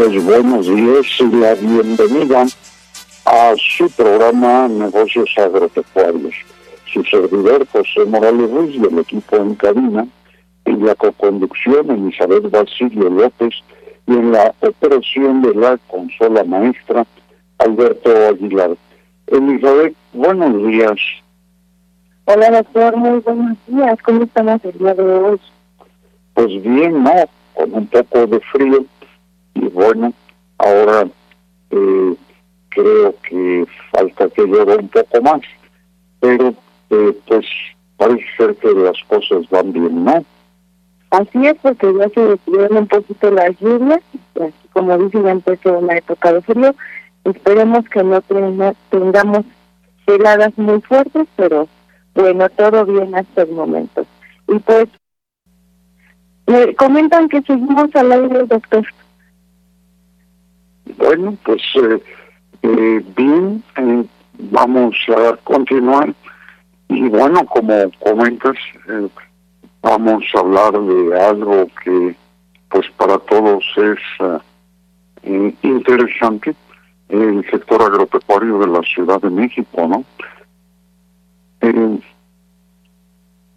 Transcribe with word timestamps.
Buenos 0.00 0.24
buenos 0.24 0.66
días 0.66 1.06
y 1.18 1.36
la 1.36 1.54
bienvenida 1.56 2.46
a 3.26 3.54
su 3.58 3.90
programa 3.90 4.66
Negocios 4.66 5.28
Agropecuarios. 5.36 6.34
Su 6.90 7.04
servidor 7.04 7.66
José 7.70 8.06
Morales 8.06 8.50
Ruiz 8.50 8.76
y 8.76 8.78
el 8.78 8.98
equipo 8.98 9.36
en 9.36 9.54
cabina, 9.56 10.06
en 10.64 10.86
la 10.86 10.94
coconducción 10.94 11.90
Elizabeth 11.90 12.50
Basilio 12.50 13.10
López 13.10 13.52
y 14.06 14.12
en 14.14 14.32
la 14.32 14.54
operación 14.60 15.42
de 15.42 15.54
la 15.54 15.76
consola 15.88 16.44
maestra 16.44 17.06
Alberto 17.58 18.10
Aguilar. 18.26 18.70
Elizabeth, 19.26 19.94
buenos 20.14 20.66
días. 20.66 20.98
Hola 22.24 22.50
doctor, 22.52 22.96
muy 22.96 23.18
buenos 23.18 23.58
días. 23.66 23.98
¿Cómo 24.02 24.22
estamos 24.22 24.64
el 24.64 24.78
día 24.78 24.94
de 24.94 25.02
hoy? 25.02 25.40
Pues 26.32 26.62
bien, 26.62 27.04
¿no? 27.04 27.12
Con 27.52 27.74
un 27.74 27.86
poco 27.86 28.26
de 28.26 28.40
frío 28.40 28.86
y 29.60 29.68
bueno, 29.68 30.12
ahora 30.58 31.06
eh, 31.70 32.16
creo 32.70 33.14
que 33.28 33.66
falta 33.92 34.28
que 34.30 34.42
llueva 34.42 34.76
un 34.76 34.88
poco 34.88 35.20
más, 35.22 35.40
pero 36.20 36.54
eh, 36.90 37.18
pues 37.26 37.46
parece 37.96 38.24
ser 38.36 38.56
que 38.56 38.72
las 38.72 38.96
cosas 39.08 39.48
van 39.50 39.72
bien, 39.72 40.04
¿no? 40.04 40.24
Así 41.10 41.46
es, 41.46 41.56
porque 41.60 41.92
ya 41.92 42.08
se 42.10 42.20
detuvieron 42.20 42.78
un 42.78 42.86
poquito 42.86 43.30
las 43.30 43.58
lluvias, 43.58 44.00
así 44.36 44.68
como 44.72 44.96
dicen, 44.96 45.24
ya 45.24 45.30
empezó 45.32 45.78
una 45.78 45.96
época 45.96 46.32
de 46.32 46.40
frío. 46.42 46.74
Esperemos 47.24 47.84
que 47.88 48.02
no 48.02 48.22
tengamos 48.90 49.44
heladas 50.06 50.56
muy 50.56 50.80
fuertes, 50.82 51.26
pero 51.36 51.68
bueno, 52.14 52.48
todo 52.50 52.86
bien 52.86 53.14
hasta 53.14 53.42
el 53.42 53.50
momento. 53.52 54.06
Y 54.48 54.58
pues, 54.60 54.88
me 56.46 56.74
comentan 56.76 57.28
que 57.28 57.42
seguimos 57.42 57.94
al 57.94 58.12
aire, 58.12 58.44
doctor. 58.46 58.86
Bueno, 60.96 61.36
pues 61.44 61.62
eh, 61.74 62.02
eh, 62.62 63.04
bien, 63.16 63.62
eh, 63.76 64.04
vamos 64.38 64.96
a 65.08 65.36
continuar. 65.44 66.14
Y 66.88 67.08
bueno, 67.08 67.44
como 67.46 67.90
comentas, 68.00 68.56
vamos 69.80 70.24
a 70.34 70.38
hablar 70.40 70.72
de 70.72 71.20
algo 71.20 71.66
que 71.84 72.16
pues 72.68 72.86
para 72.96 73.18
todos 73.18 73.64
es 73.76 73.98
interesante, 75.62 76.54
el 77.08 77.44
sector 77.50 77.82
agropecuario 77.82 78.58
de 78.58 78.66
la 78.68 78.80
Ciudad 78.82 79.20
de 79.20 79.30
México, 79.30 79.86
¿no? 79.86 80.04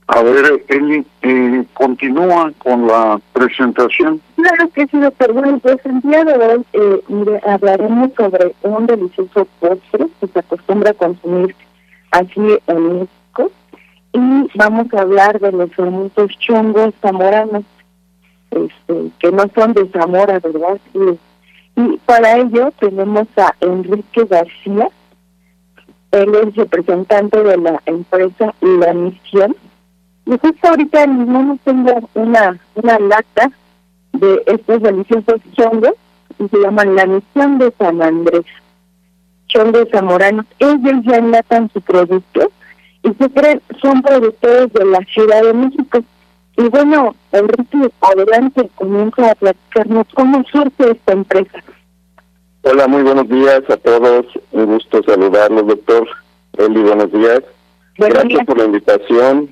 A 0.08 0.22
ver, 0.22 0.64
Eli, 0.68 1.06
eh, 1.22 1.64
continúa 1.74 2.52
con 2.58 2.88
la 2.88 3.20
presentación. 3.32 4.22
Claro 4.36 4.70
que 4.74 4.86
sí, 4.88 5.00
doctor. 5.00 5.32
Bueno, 5.34 5.60
pues 5.60 5.78
el 5.86 6.02
día 6.02 6.26
de 6.26 6.34
hoy 6.34 6.66
eh, 6.74 7.42
hablaremos 7.46 8.12
sobre 8.18 8.54
un 8.64 8.86
delicioso 8.86 9.48
postre 9.60 10.08
que 10.20 10.28
se 10.28 10.40
acostumbra 10.40 10.92
a 10.92 10.94
consumir 10.94 11.56
aquí 12.12 12.42
en 12.68 13.00
México 13.00 13.52
y 14.14 14.48
vamos 14.56 14.94
a 14.94 15.02
hablar 15.02 15.40
de 15.40 15.52
los 15.52 15.74
famosos 15.74 16.38
chongos 16.38 16.94
zamoranos, 17.02 17.64
este, 18.52 19.12
que 19.20 19.32
no 19.32 19.44
son 19.56 19.74
de 19.74 19.90
Zamora, 19.90 20.40
¿verdad? 20.40 20.80
Y, 20.94 21.82
y 21.82 21.98
para 22.06 22.38
ello 22.38 22.72
tenemos 22.80 23.28
a 23.38 23.56
Enrique 23.62 24.26
García, 24.30 24.90
él 26.12 26.36
es 26.36 26.56
representante 26.56 27.42
de 27.42 27.58
la 27.58 27.82
empresa 27.88 28.54
La 28.62 28.94
Misión, 28.94 29.56
y 30.26 30.32
justo 30.32 30.68
ahorita 30.68 31.08
mismo 31.08 31.58
tengo 31.64 32.10
una, 32.14 32.58
una 32.76 33.00
lata 33.00 33.52
de 34.14 34.42
estos 34.46 34.82
deliciosos 34.82 35.42
chongos 35.54 35.94
y 36.40 36.48
se 36.48 36.58
llaman 36.60 36.96
La 36.96 37.06
Misión 37.06 37.58
de 37.58 37.74
San 37.78 38.02
Andrés. 38.02 38.46
Chongos 39.48 39.88
zamoranos. 39.92 40.46
Ellos 40.60 41.04
ya 41.04 41.18
enlatan 41.18 41.70
su 41.72 41.82
producto 41.82 42.52
y 43.04 43.14
se 43.14 43.30
creen, 43.30 43.62
son 43.82 44.02
productores 44.02 44.72
de 44.74 44.86
la 44.86 45.00
Ciudad 45.14 45.44
de 45.44 45.54
México. 45.54 46.00
Y 46.56 46.70
bueno, 46.70 47.16
Enrique, 47.32 47.92
adelante, 48.02 48.70
comienza 48.76 49.32
a 49.32 49.36
platicarnos 49.36 50.08
cómo 50.14 50.44
surge 50.46 50.92
esta 50.92 51.14
empresa. 51.14 51.64
Hola, 52.62 52.88
muy 52.88 53.04
buenos 53.04 53.28
días 53.28 53.62
a 53.70 53.76
todos. 53.76 54.26
Un 54.52 54.66
gusto 54.68 55.04
saludarlos, 55.04 55.68
doctor. 55.68 56.08
Eli, 56.58 56.82
buenos 56.82 57.12
días. 57.12 57.42
Gracias 57.98 58.46
por 58.46 58.58
la 58.58 58.66
invitación 58.66 59.52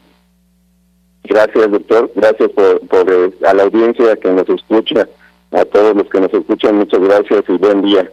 Gracias, 1.24 1.72
doctor. 1.72 2.12
Gracias 2.16 2.50
por, 2.52 2.80
por 2.88 3.12
eh, 3.12 3.32
a 3.48 3.54
la 3.54 3.64
audiencia 3.64 4.16
que 4.16 4.32
nos 4.32 4.50
escucha, 4.50 5.08
a 5.52 5.66
todos 5.66 5.96
los 5.96 6.10
que 6.10 6.22
nos 6.22 6.34
escuchan, 6.34 6.78
muchas 6.78 7.00
gracias 7.00 7.44
y 7.48 7.54
buen 7.54 7.82
día. 7.84 8.10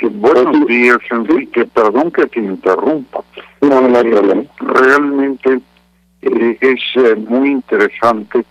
buenos 0.00 0.66
días, 0.66 0.98
Enrique. 1.10 1.66
Perdón 1.66 2.10
que 2.10 2.26
te 2.26 2.40
interrumpa. 2.40 3.22
No, 3.60 3.88
no 3.88 3.98
hay 3.98 4.10
problema. 4.10 4.42
Realmente 4.58 5.60
eh, 6.22 6.58
es 6.60 6.80
eh, 6.96 7.16
muy 7.16 7.50
interesante 7.50 8.44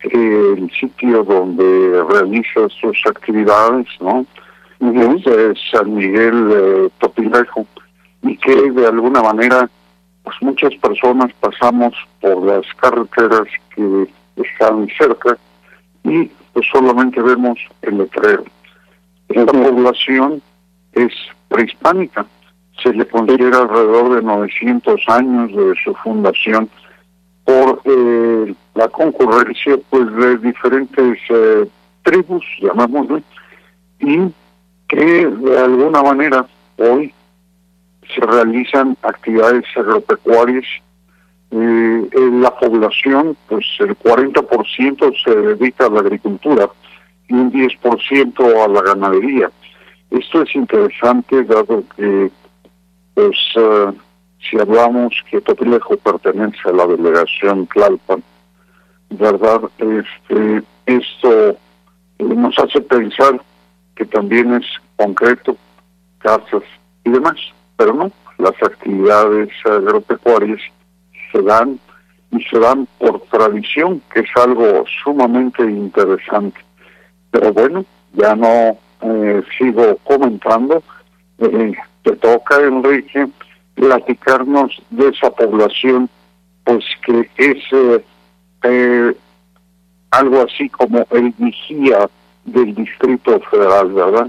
el 0.00 0.70
sitio 0.78 1.24
donde 1.24 2.04
realiza 2.10 2.68
sus 2.80 2.98
actividades, 3.06 3.86
¿no? 4.00 4.26
Es 4.80 5.58
San 5.72 5.94
Miguel 5.94 6.90
Topilejo 6.98 7.66
y 8.22 8.36
que 8.36 8.70
de 8.70 8.86
alguna 8.86 9.22
manera 9.22 9.70
pues 10.24 10.36
muchas 10.40 10.74
personas 10.76 11.30
pasamos 11.38 11.94
por 12.20 12.44
las 12.44 12.66
carreteras 12.80 13.46
que 13.74 14.08
están 14.36 14.88
cerca 14.98 15.36
y 16.02 16.30
pues 16.52 16.66
solamente 16.72 17.20
vemos 17.22 17.58
el 17.82 17.98
letrero. 17.98 18.44
Esta 19.28 19.52
población 19.52 20.42
es 20.92 21.12
prehispánica, 21.48 22.26
se 22.82 22.92
le 22.92 23.06
considera 23.06 23.58
alrededor 23.58 24.16
de 24.16 24.22
900 24.22 25.00
años 25.08 25.54
de 25.54 25.74
su 25.84 25.94
fundación 25.94 26.68
por 27.44 27.82
eh, 27.84 28.54
la 28.74 28.88
concurrencia 28.88 29.78
pues 29.90 30.10
de 30.14 30.38
diferentes 30.38 31.18
eh, 31.28 31.68
tribus, 32.02 32.44
llamámosle, 32.60 33.22
y 34.00 34.32
que 34.88 35.26
de 35.26 35.58
alguna 35.58 36.02
manera 36.02 36.46
hoy 36.78 37.12
se 38.14 38.20
realizan 38.20 38.96
actividades 39.02 39.64
agropecuarias. 39.76 40.64
Eh, 41.50 42.08
en 42.12 42.42
la 42.42 42.50
población, 42.58 43.36
pues 43.48 43.64
el 43.78 43.96
40% 43.96 45.14
se 45.24 45.34
dedica 45.34 45.86
a 45.86 45.90
la 45.90 46.00
agricultura 46.00 46.68
y 47.28 47.34
un 47.34 47.52
10% 47.52 48.64
a 48.64 48.68
la 48.68 48.82
ganadería. 48.82 49.50
Esto 50.10 50.42
es 50.42 50.54
interesante 50.54 51.44
dado 51.44 51.84
que, 51.96 52.30
pues, 53.14 53.36
eh, 53.56 53.92
si 54.40 54.58
hablamos 54.58 55.14
que 55.30 55.40
Topilejo 55.40 55.96
pertenece 55.98 56.68
a 56.68 56.72
la 56.72 56.86
delegación 56.86 57.66
Tlalpan, 57.68 58.22
¿verdad? 59.10 59.62
Este, 59.78 60.62
esto 60.86 61.56
nos 62.18 62.58
hace 62.58 62.80
pensar 62.80 63.40
que 63.94 64.04
también 64.06 64.54
es 64.54 64.66
concreto, 64.96 65.56
casas 66.18 66.62
y 67.04 67.10
demás 67.10 67.36
pero 67.76 67.94
no, 67.94 68.10
las 68.38 68.54
actividades 68.62 69.50
agropecuarias 69.64 70.60
se 71.32 71.42
dan 71.42 71.78
y 72.30 72.42
se 72.44 72.58
dan 72.58 72.86
por 72.98 73.20
tradición, 73.22 74.02
que 74.12 74.20
es 74.20 74.30
algo 74.36 74.84
sumamente 75.02 75.62
interesante. 75.62 76.60
Pero 77.30 77.52
bueno, 77.52 77.84
ya 78.12 78.34
no 78.34 78.76
eh, 79.02 79.42
sigo 79.56 79.96
comentando. 80.04 80.82
Eh, 81.38 81.74
te 82.02 82.16
toca, 82.16 82.60
Enrique, 82.60 83.28
platicarnos 83.74 84.82
de 84.90 85.08
esa 85.08 85.30
población, 85.30 86.08
pues 86.64 86.84
que 87.04 87.28
es 87.36 87.62
eh, 88.62 89.16
algo 90.10 90.42
así 90.42 90.68
como 90.70 91.06
el 91.10 91.32
vigía 91.38 92.08
del 92.44 92.74
Distrito 92.74 93.40
Federal, 93.50 93.92
¿verdad? 93.92 94.28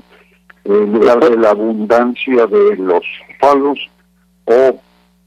En 0.63 0.93
lugar 0.93 1.19
de 1.19 1.37
la 1.37 1.51
abundancia 1.51 2.47
de 2.47 2.75
los 2.77 3.03
palos 3.39 3.79
o 4.45 4.79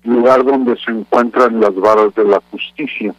lugar 0.04 0.44
donde 0.44 0.76
se 0.76 0.90
encuentran 0.90 1.60
las 1.60 1.74
varas 1.74 2.14
de 2.14 2.24
la 2.24 2.40
justicia 2.50 3.14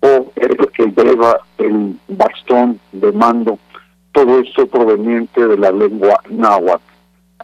o 0.00 0.32
el 0.36 0.56
que 0.72 0.86
lleva 0.86 1.40
el 1.58 1.98
bastón 2.08 2.80
de 2.92 3.12
mando, 3.12 3.58
todo 4.12 4.38
esto 4.40 4.66
proveniente 4.66 5.46
de 5.46 5.58
la 5.58 5.70
lengua 5.70 6.20
náhuatl. 6.30 6.82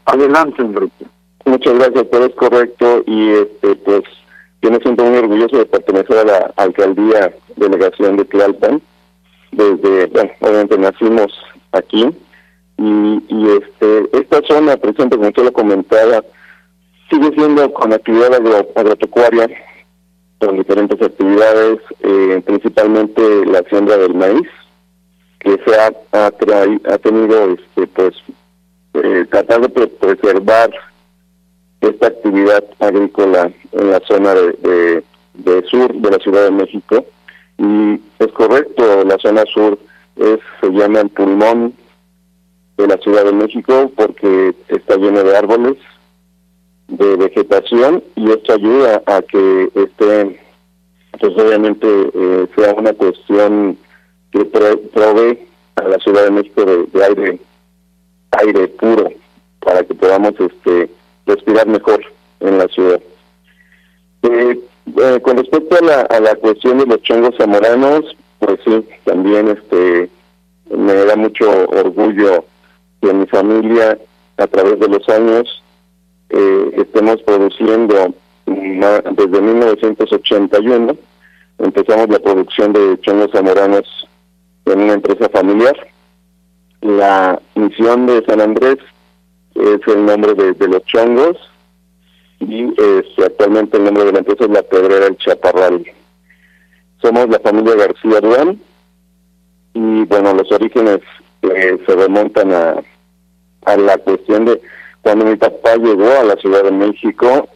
Adelante, 0.06 0.62
Enrique. 0.62 1.06
Muchas 1.46 1.74
gracias, 1.74 2.06
pero 2.10 2.26
es 2.26 2.34
correcto 2.34 3.02
y 3.06 3.30
este 3.30 3.76
pues 3.76 4.02
yo 4.62 4.70
me 4.70 4.78
siento 4.78 5.04
muy 5.04 5.18
orgulloso 5.18 5.58
de 5.58 5.66
pertenecer 5.66 6.18
a 6.18 6.24
la 6.24 6.52
alcaldía 6.56 7.34
delegación 7.56 8.16
de 8.16 8.24
Tlalpan. 8.24 8.80
Desde, 9.52 10.06
bueno, 10.06 10.30
obviamente 10.40 10.78
nacimos 10.78 11.32
aquí 11.72 12.08
y, 12.78 13.22
y 13.28 13.48
este 13.50 14.18
esta 14.18 14.40
zona, 14.48 14.76
por 14.76 14.90
ejemplo, 14.90 15.18
como 15.18 15.28
usted 15.28 15.44
lo 15.44 15.52
comentaba, 15.52 16.24
sigue 17.10 17.30
siendo 17.34 17.72
con 17.72 17.92
actividad 17.92 18.34
agropecuaria, 18.74 19.48
con 20.38 20.56
diferentes 20.56 21.00
actividades, 21.00 21.78
eh, 22.00 22.42
principalmente 22.44 23.46
la 23.46 23.62
siembra 23.68 23.96
del 23.96 24.14
maíz, 24.14 24.48
que 25.40 25.58
se 25.64 25.78
ha, 25.78 25.92
ha, 26.12 26.30
tenido 26.98 27.54
este 27.54 27.86
pues 27.88 28.14
eh, 28.94 29.26
tratar 29.30 29.60
de 29.60 29.68
preservar 29.68 30.70
esta 31.80 32.06
actividad 32.06 32.64
agrícola 32.78 33.52
en 33.72 33.90
la 33.90 34.00
zona 34.06 34.34
de, 34.34 35.04
de, 35.34 35.62
sur 35.70 35.92
de 35.92 36.10
la 36.10 36.18
Ciudad 36.18 36.44
de 36.44 36.50
México. 36.50 37.04
Y 37.58 38.00
es 38.18 38.32
correcto 38.32 39.04
la 39.04 39.18
zona 39.18 39.44
sur 39.52 39.78
es 40.16 40.38
se 40.60 40.70
llama 40.70 41.00
el 41.00 41.10
pulmón 41.10 41.74
de 42.78 42.86
la 42.86 42.96
Ciudad 42.98 43.24
de 43.24 43.32
México 43.32 43.92
porque 43.94 44.54
está 44.68 44.96
lleno 44.96 45.22
de 45.22 45.36
árboles 45.36 45.76
de 46.88 47.16
vegetación 47.16 48.02
y 48.16 48.31
esto 48.31 48.54
ayuda 48.54 49.02
a 49.06 49.22
que 49.22 49.70
esté, 49.75 50.40
pues 51.19 51.32
obviamente 51.36 51.86
eh, 51.88 52.46
sea 52.56 52.75
una 52.75 52.92
cuestión 52.92 53.78
que 54.31 54.44
provee 54.44 55.38
a 55.76 55.88
la 55.88 55.98
Ciudad 55.98 56.25
de 56.25 56.31
México 56.31 56.64
de, 56.64 57.04
aire 57.04 57.40
aire 58.32 58.69
puro 58.69 59.10
para 59.60 59.82
que 59.84 59.94
podamos 59.94 60.34
este 60.38 60.90
respirar 61.26 61.66
mejor 61.66 62.04
en 62.40 62.58
la 62.58 62.69
ciudad. 62.69 63.00
Eh, 64.22 64.60
eh, 64.96 65.20
con 65.22 65.38
respecto 65.38 65.76
a 65.76 65.84
la, 65.84 66.00
a 66.02 66.20
la 66.20 66.34
cuestión 66.34 66.78
de 66.78 66.86
los 66.86 67.00
chongos 67.02 67.34
zamoranos, 67.38 68.16
pues 68.38 68.58
sí, 68.64 68.84
también 69.04 69.48
este 69.48 70.10
me 70.70 70.92
da 70.92 71.16
mucho 71.16 71.48
orgullo 71.69 72.44
que 73.00 73.12
mi 73.12 73.26
familia 73.26 73.98
a 74.36 74.46
través 74.46 74.78
de 74.81 74.88
los 74.88 75.08
años 75.08 75.63
eh, 76.36 76.70
estemos 76.78 77.22
produciendo 77.22 78.12
desde 78.46 79.40
1981. 79.40 80.96
Empezamos 81.58 82.08
la 82.08 82.19
producción 82.19 82.72
de 82.72 82.98
chongos 83.00 83.31
zamoranos 83.31 84.08
en 84.66 84.81
una 84.81 84.94
empresa 84.94 85.28
familiar. 85.28 85.76
La 86.81 87.40
misión 87.54 88.06
de 88.06 88.25
San 88.26 88.40
Andrés 88.40 88.78
es 89.54 89.81
el 89.86 90.04
nombre 90.04 90.34
de, 90.34 90.69
los 90.69 90.84
chongos 90.86 91.36
y 92.40 92.64
este, 92.64 93.25
actualmente 93.25 93.76
el 93.76 93.84
nombre 93.84 94.04
de 94.04 94.12
la 94.12 94.19
empresa 94.19 94.44
es 94.44 94.50
la 94.50 94.62
Pedrera 94.62 95.06
El 95.06 95.16
Chaparral. 95.19 95.86
Somos 97.00 97.28
la 97.28 97.38
familia 97.38 97.76
García 97.76 98.20
Duán 98.20 98.60
y 99.72 100.04
bueno, 100.04 100.34
los 100.34 100.50
orígenes 100.50 100.98
eh, 101.42 101.78
se 101.86 101.94
remontan 101.94 102.52
a, 102.52 102.82
a 103.66 103.76
la 103.76 103.98
cuestión 103.98 104.46
de 104.46 104.60
cuando 105.04 105.26
mi 105.26 105.36
papá 105.36 105.76
llegó 105.76 106.10
a 106.18 106.24
la 106.24 106.34
Ciudad 106.36 106.64
de 106.64 106.70
México 106.70 107.46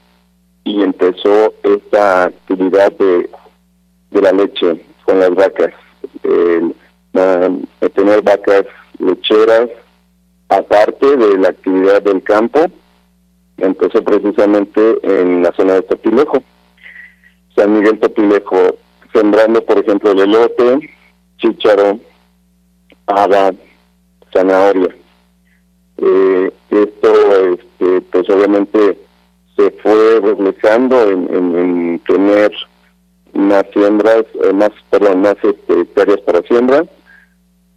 y 0.65 0.83
empezó 0.83 1.55
esta 1.63 2.25
actividad 2.25 2.93
de, 2.93 3.31
de 4.11 4.21
la 4.21 4.33
leche 4.33 4.85
con 5.07 5.19
las 5.19 5.35
vacas, 5.35 5.73
el, 6.25 6.75
tener 7.95 8.21
vacas 8.21 8.67
lecheras, 8.99 9.71
aparte 10.51 11.17
de 11.17 11.39
la 11.39 11.49
actividad 11.49 12.03
del 12.03 12.23
campo, 12.23 12.67
empezó 13.57 14.05
precisamente 14.05 14.99
en 15.03 15.43
la 15.43 15.51
zona 15.53 15.75
de 15.75 15.83
Topilejo. 15.83 16.43
San 17.57 17.73
Miguel 17.73 17.99
Topilejo, 17.99 18.77
sembrando, 19.15 19.65
por 19.65 19.79
ejemplo, 19.79 20.13
el 20.13 20.21
elote, 20.21 20.91
chícharo, 21.39 21.99
haba, 23.07 23.53
zanahoria. 24.35 24.95
Eh, 25.97 26.53
esto, 26.83 27.55
este, 27.55 28.01
pues 28.13 28.31
obviamente 28.31 28.99
se 29.57 29.71
fue 29.83 30.21
reflejando 30.21 31.11
en, 31.11 32.01
tener 32.07 32.53
más 33.35 33.65
siembras, 33.73 34.25
eh, 34.45 34.53
más, 34.53 34.71
perdón, 34.91 35.23
más 35.23 35.37
este, 35.43 35.81
hectáreas 35.81 36.21
para 36.21 36.43
siembra 36.43 36.85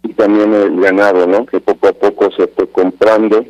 y 0.02 0.12
también 0.14 0.54
el 0.54 0.80
ganado, 0.80 1.26
¿no? 1.26 1.46
Que 1.46 1.60
poco 1.60 1.88
a 1.88 1.92
poco 1.92 2.30
se 2.32 2.46
fue 2.48 2.68
comprando 2.70 3.44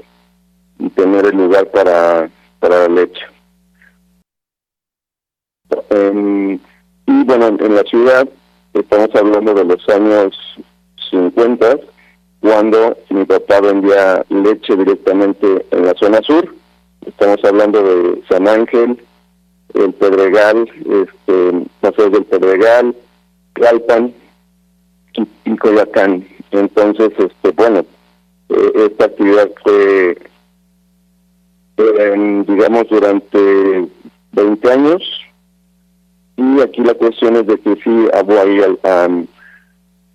y 0.79 0.89
tener 0.91 1.27
el 1.27 1.37
lugar 1.37 1.71
para, 1.71 2.31
para 2.59 2.89
la 2.89 2.89
leche. 2.89 3.21
y 7.07 7.25
bueno, 7.25 7.49
en 7.49 7.75
la 7.75 7.83
ciudad 7.83 8.29
estamos 8.73 9.09
hablando 9.15 9.55
de 9.55 9.65
los 9.65 9.89
años 9.89 10.35
50, 11.11 11.79
cuando 12.43 12.99
mi 13.11 13.25
papá 13.25 13.61
vendía 13.61 14.27
leche 14.29 14.77
directamente 14.77 15.65
en 15.71 15.87
la 15.87 15.95
zona 15.95 16.21
sur. 16.23 16.53
Estamos 17.07 17.39
hablando 17.45 17.83
de 17.83 18.23
San 18.29 18.49
Ángel, 18.49 19.01
el 19.75 19.93
Pedregal, 19.95 20.69
este, 20.81 21.67
Paseo 21.81 22.11
del 22.11 22.25
Pedregal, 22.25 22.95
Calpan 23.53 24.13
y, 25.45 25.57
Coyacán. 25.57 26.27
Entonces, 26.51 27.13
este, 27.17 27.51
bueno, 27.53 27.85
eh, 28.49 28.73
esta 28.91 29.05
actividad 29.05 29.49
fue, 29.63 30.19
digamos, 31.77 32.89
durante 32.89 33.89
20 34.33 34.73
años. 34.73 35.03
Y 36.37 36.61
aquí 36.61 36.83
la 36.83 36.95
cuestión 36.95 37.37
es 37.37 37.47
de 37.47 37.57
que 37.61 37.77
sí, 37.77 38.09
hago 38.13 38.33
ahí 38.41 38.61
al, 38.63 38.79
¿Por 38.79 39.29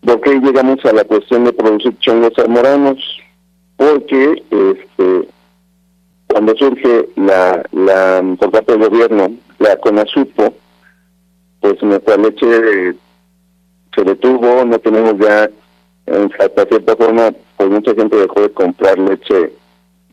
qué 0.01 0.39
llegamos 0.39 0.84
a 0.86 0.94
la 0.94 1.04
cuestión 1.04 1.46
de 1.46 1.54
producir 1.54 1.98
chongos 2.00 2.34
zamoranos? 2.36 2.98
Porque 3.75 4.44
este, 4.50 5.27
cuando 6.27 6.56
surge 6.56 7.10
la, 7.16 7.63
la 7.72 8.24
por 8.39 8.51
parte 8.51 8.74
del 8.77 8.89
gobierno, 8.89 9.32
la 9.60 9.77
CONASUPO, 9.77 10.54
pues 11.62 11.82
nuestra 11.84 12.18
leche 12.18 12.96
se 13.96 14.04
detuvo, 14.04 14.66
no 14.66 14.80
tenemos 14.80 15.18
ya, 15.20 15.50
hasta 16.39 16.66
cierta 16.66 16.96
forma, 16.96 17.32
pues 17.58 17.70
mucha 17.70 17.94
gente 17.96 18.18
dejó 18.18 18.42
de 18.42 18.51
comprar 18.51 18.98
leche 19.00 19.54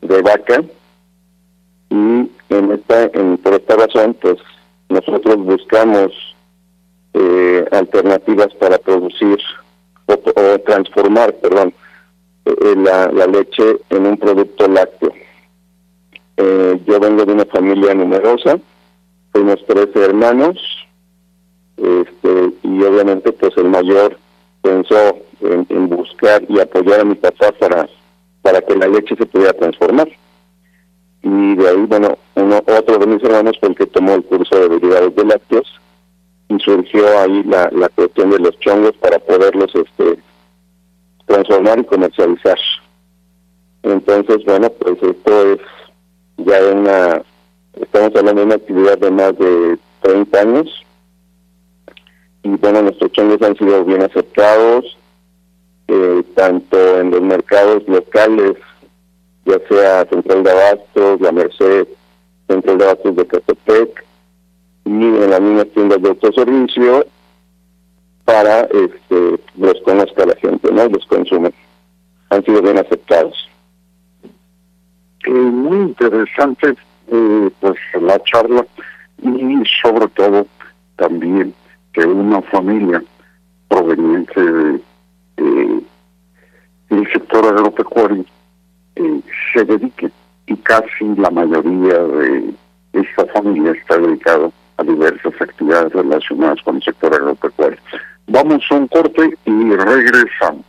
de 0.01 0.21
vaca 0.21 0.63
y 1.89 1.95
en 2.49 2.71
esta, 2.71 3.03
en, 3.13 3.37
por 3.37 3.53
esta 3.53 3.75
razón, 3.75 4.15
pues 4.21 4.37
nosotros 4.89 5.37
buscamos 5.37 6.11
eh, 7.13 7.65
alternativas 7.71 8.53
para 8.55 8.77
producir 8.77 9.39
o, 10.07 10.59
transformar, 10.59 11.33
perdón, 11.35 11.73
eh, 12.45 12.75
la, 12.77 13.07
leche 13.27 13.77
en 13.89 14.05
un 14.05 14.17
producto 14.17 14.67
lácteo. 14.67 15.11
Eh, 16.37 16.79
yo 16.85 16.99
vengo 16.99 17.25
de 17.25 17.33
una 17.33 17.45
familia 17.45 17.93
numerosa, 17.93 18.59
fuimos 19.31 19.63
tres 19.67 19.89
hermanos, 19.95 20.57
este, 21.77 22.51
y 22.63 22.83
obviamente 22.83 23.31
pues 23.31 23.55
el 23.57 23.69
mayor 23.69 24.17
pensó 24.61 25.17
en, 25.41 25.89
buscar 25.89 26.43
y 26.47 26.59
apoyar 26.59 27.01
a 27.01 27.05
mi 27.05 27.15
papá 27.15 27.51
para, 27.59 27.87
para 28.41 28.61
que 28.61 28.75
la 28.75 28.87
leche 28.87 29.15
se 29.15 29.25
pudiera 29.25 29.53
transformar. 29.53 30.09
Y 31.21 31.55
de 31.55 31.69
ahí, 31.69 31.85
bueno, 31.87 32.17
uno, 32.35 32.57
otro 32.57 32.97
de 32.99 33.07
mis 33.07 33.23
hermanos 33.23 33.57
fue 33.59 33.69
el 33.69 33.75
que 33.75 33.87
tomó 33.87 34.13
el 34.13 34.23
curso 34.23 34.55
de 34.59 34.69
derivados 34.69 35.15
de 35.15 35.25
lácteos 35.25 35.81
y 36.49 36.59
surgió 36.59 37.19
ahí 37.19 37.43
la, 37.43 37.69
la 37.71 37.89
cuestión 37.89 38.29
de 38.29 38.39
los 38.39 38.57
chongos 38.59 38.93
para 38.97 39.19
poderlos 39.19 39.73
este 39.75 40.19
transformar 41.25 41.79
y 41.79 41.83
comercializar. 41.85 42.57
Entonces, 43.83 44.43
bueno, 44.45 44.69
pues 44.69 45.01
esto 45.01 45.53
es 45.53 45.59
ya 46.37 46.59
una, 46.73 47.21
estamos 47.73 48.15
hablando 48.15 48.41
de 48.41 48.45
una 48.45 48.55
actividad 48.55 48.97
de 48.97 49.11
más 49.11 49.37
de 49.37 49.77
30 50.01 50.39
años 50.39 50.85
y 52.43 52.49
bueno, 52.49 52.83
nuestros 52.83 53.11
chongos 53.11 53.41
han 53.41 53.57
sido 53.57 53.83
bien 53.85 54.03
aceptados 54.03 54.97
eh, 55.87 56.23
tanto 56.35 56.99
en 56.99 57.11
los 57.11 57.21
mercados 57.21 57.87
locales, 57.87 58.55
ya 59.45 59.59
sea 59.67 60.05
Central 60.05 60.43
de 60.43 60.51
Abastos, 60.51 61.21
La 61.21 61.31
Merced, 61.31 61.87
Central 62.47 62.77
de 62.77 62.83
Abastos 62.83 63.15
de 63.15 63.27
Catepec, 63.27 64.04
y 64.85 64.89
en 64.89 65.29
las 65.29 65.41
mismas 65.41 65.67
tiendas 65.73 66.01
de 66.01 66.09
autoservicio 66.09 67.05
para 68.23 68.61
este 68.61 69.39
los 69.57 69.81
conozca 69.83 70.25
la 70.25 70.35
gente, 70.35 70.71
¿no? 70.71 70.87
Los 70.87 71.05
consume. 71.07 71.51
Han 72.29 72.43
sido 72.43 72.61
bien 72.61 72.77
aceptados. 72.77 73.49
Eh, 75.25 75.29
muy 75.29 75.77
interesante 75.77 76.75
eh, 77.07 77.49
pues 77.59 77.75
la 77.99 78.19
charla 78.23 78.65
y 79.21 79.63
sobre 79.81 80.07
todo 80.09 80.45
también 80.97 81.53
que 81.93 82.05
una 82.05 82.41
familia 82.43 83.03
proveniente 83.67 84.39
de, 84.39 84.81
del 86.89 87.11
sector 87.11 87.45
agropecuario 87.45 88.25
eh, 88.95 89.21
se 89.53 89.65
dedique 89.65 90.11
y 90.47 90.55
casi 90.57 91.05
la 91.17 91.31
mayoría 91.31 91.99
de 91.99 92.53
esta 92.93 93.25
familia 93.33 93.71
está 93.71 93.97
dedicado 93.97 94.51
a 94.77 94.83
diversas 94.83 95.33
actividades 95.39 95.93
relacionadas 95.93 96.59
con 96.63 96.77
el 96.77 96.83
sector 96.83 97.13
agropecuario. 97.13 97.77
Vamos 98.27 98.63
a 98.69 98.75
un 98.75 98.87
corte 98.87 99.37
y 99.45 99.75
regresamos. 99.75 100.65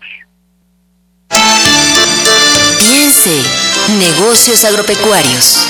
Piense, 2.78 3.42
negocios 3.98 4.64
agropecuarios. 4.64 5.66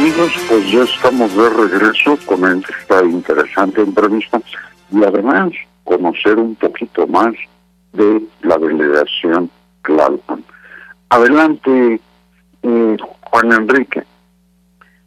amigos, 0.00 0.32
pues 0.48 0.70
ya 0.72 0.82
estamos 0.82 1.36
de 1.36 1.50
regreso 1.50 2.16
con 2.24 2.64
esta 2.64 3.04
interesante 3.04 3.82
entrevista 3.82 4.40
y 4.90 5.04
además 5.04 5.52
conocer 5.84 6.38
un 6.38 6.54
poquito 6.54 7.06
más 7.06 7.34
de 7.92 8.22
la 8.40 8.56
delegación 8.56 9.50
Clalpan. 9.82 10.42
Adelante, 11.10 12.00
eh, 12.62 12.96
Juan 13.30 13.52
Enrique. 13.52 14.02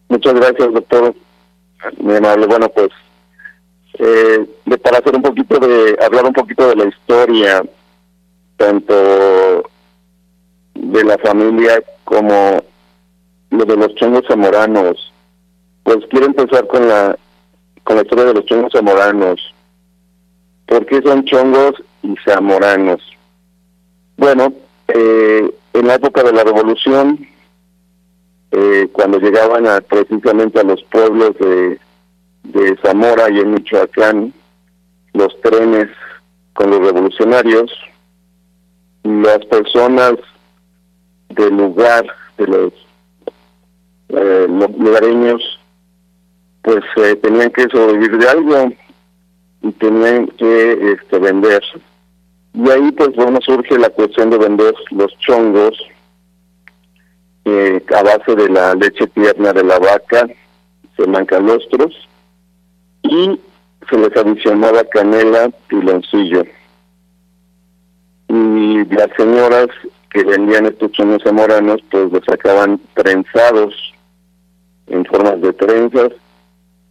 Muchas 0.09 0.35
gracias, 0.35 0.71
doctor. 0.71 1.15
Mi 1.97 2.15
amable. 2.15 2.45
Bueno, 2.45 2.69
pues, 2.69 2.89
eh, 3.97 4.45
para 4.83 4.99
hacer 4.99 5.15
un 5.15 5.23
poquito 5.23 5.57
de, 5.57 5.97
hablar 6.05 6.25
un 6.25 6.33
poquito 6.33 6.67
de 6.67 6.75
la 6.75 6.85
historia, 6.85 7.63
tanto 8.57 9.63
de 10.75 11.03
la 11.03 11.17
familia 11.17 11.81
como 12.03 12.61
lo 13.53 13.65
de 13.65 13.77
los 13.77 13.93
chongos 13.95 14.23
zamoranos. 14.27 15.13
Pues 15.83 15.99
quiero 16.09 16.25
empezar 16.25 16.67
con 16.67 16.87
la, 16.87 17.17
con 17.83 17.97
la 17.97 18.01
historia 18.01 18.25
de 18.25 18.33
los 18.33 18.45
chongos 18.45 18.71
zamoranos. 18.73 19.53
¿Por 20.65 20.85
qué 20.85 21.01
son 21.03 21.23
chongos 21.25 21.73
y 22.01 22.15
zamoranos? 22.25 23.01
Bueno, 24.17 24.53
eh, 24.87 25.53
en 25.73 25.87
la 25.87 25.95
época 25.95 26.23
de 26.23 26.33
la 26.33 26.43
revolución, 26.43 27.27
eh, 28.51 28.87
cuando 28.91 29.19
llegaban 29.19 29.67
a, 29.67 29.81
precisamente 29.81 30.59
a 30.59 30.63
los 30.63 30.83
pueblos 30.85 31.35
de, 31.39 31.79
de 32.43 32.77
Zamora 32.81 33.29
y 33.29 33.39
en 33.39 33.53
Michoacán, 33.53 34.33
los 35.13 35.39
trenes 35.41 35.89
con 36.53 36.71
los 36.71 36.79
revolucionarios, 36.79 37.71
las 39.03 39.45
personas 39.45 40.13
del 41.29 41.55
lugar, 41.55 42.05
de 42.37 42.47
los 42.47 42.73
eh, 44.15 44.47
lugareños, 44.49 45.41
pues 46.61 46.83
eh, 46.97 47.15
tenían 47.17 47.51
que 47.51 47.63
sobrevivir 47.63 48.17
de 48.17 48.29
algo 48.29 48.73
y 49.61 49.71
tenían 49.73 50.27
que 50.27 50.93
este, 50.93 51.19
vender 51.19 51.61
y 52.53 52.69
ahí 52.69 52.91
pues 52.91 53.15
bueno 53.15 53.39
surge 53.41 53.77
la 53.79 53.89
cuestión 53.89 54.29
de 54.29 54.37
vender 54.37 54.73
los 54.91 55.17
chongos 55.17 55.75
eh, 57.45 57.83
a 57.93 58.03
base 58.03 58.35
de 58.35 58.49
la 58.49 58.75
leche 58.75 59.07
tierna 59.07 59.51
de 59.51 59.63
la 59.63 59.79
vaca, 59.79 60.27
semancalostros, 60.95 61.91
y 63.01 63.37
se 63.89 63.97
les 63.97 64.15
adicionaba 64.15 64.83
canela, 64.85 65.49
piloncillo. 65.67 66.45
Y 68.29 68.85
las 68.85 69.09
señoras 69.17 69.67
que 70.09 70.23
vendían 70.23 70.67
estos 70.67 70.91
chongos 70.93 71.23
zamoranos 71.23 71.81
pues 71.91 72.11
los 72.11 72.23
sacaban 72.23 72.79
trenzados 72.93 73.92
en 74.87 75.05
formas 75.05 75.41
de 75.41 75.53
trenzas 75.53 76.09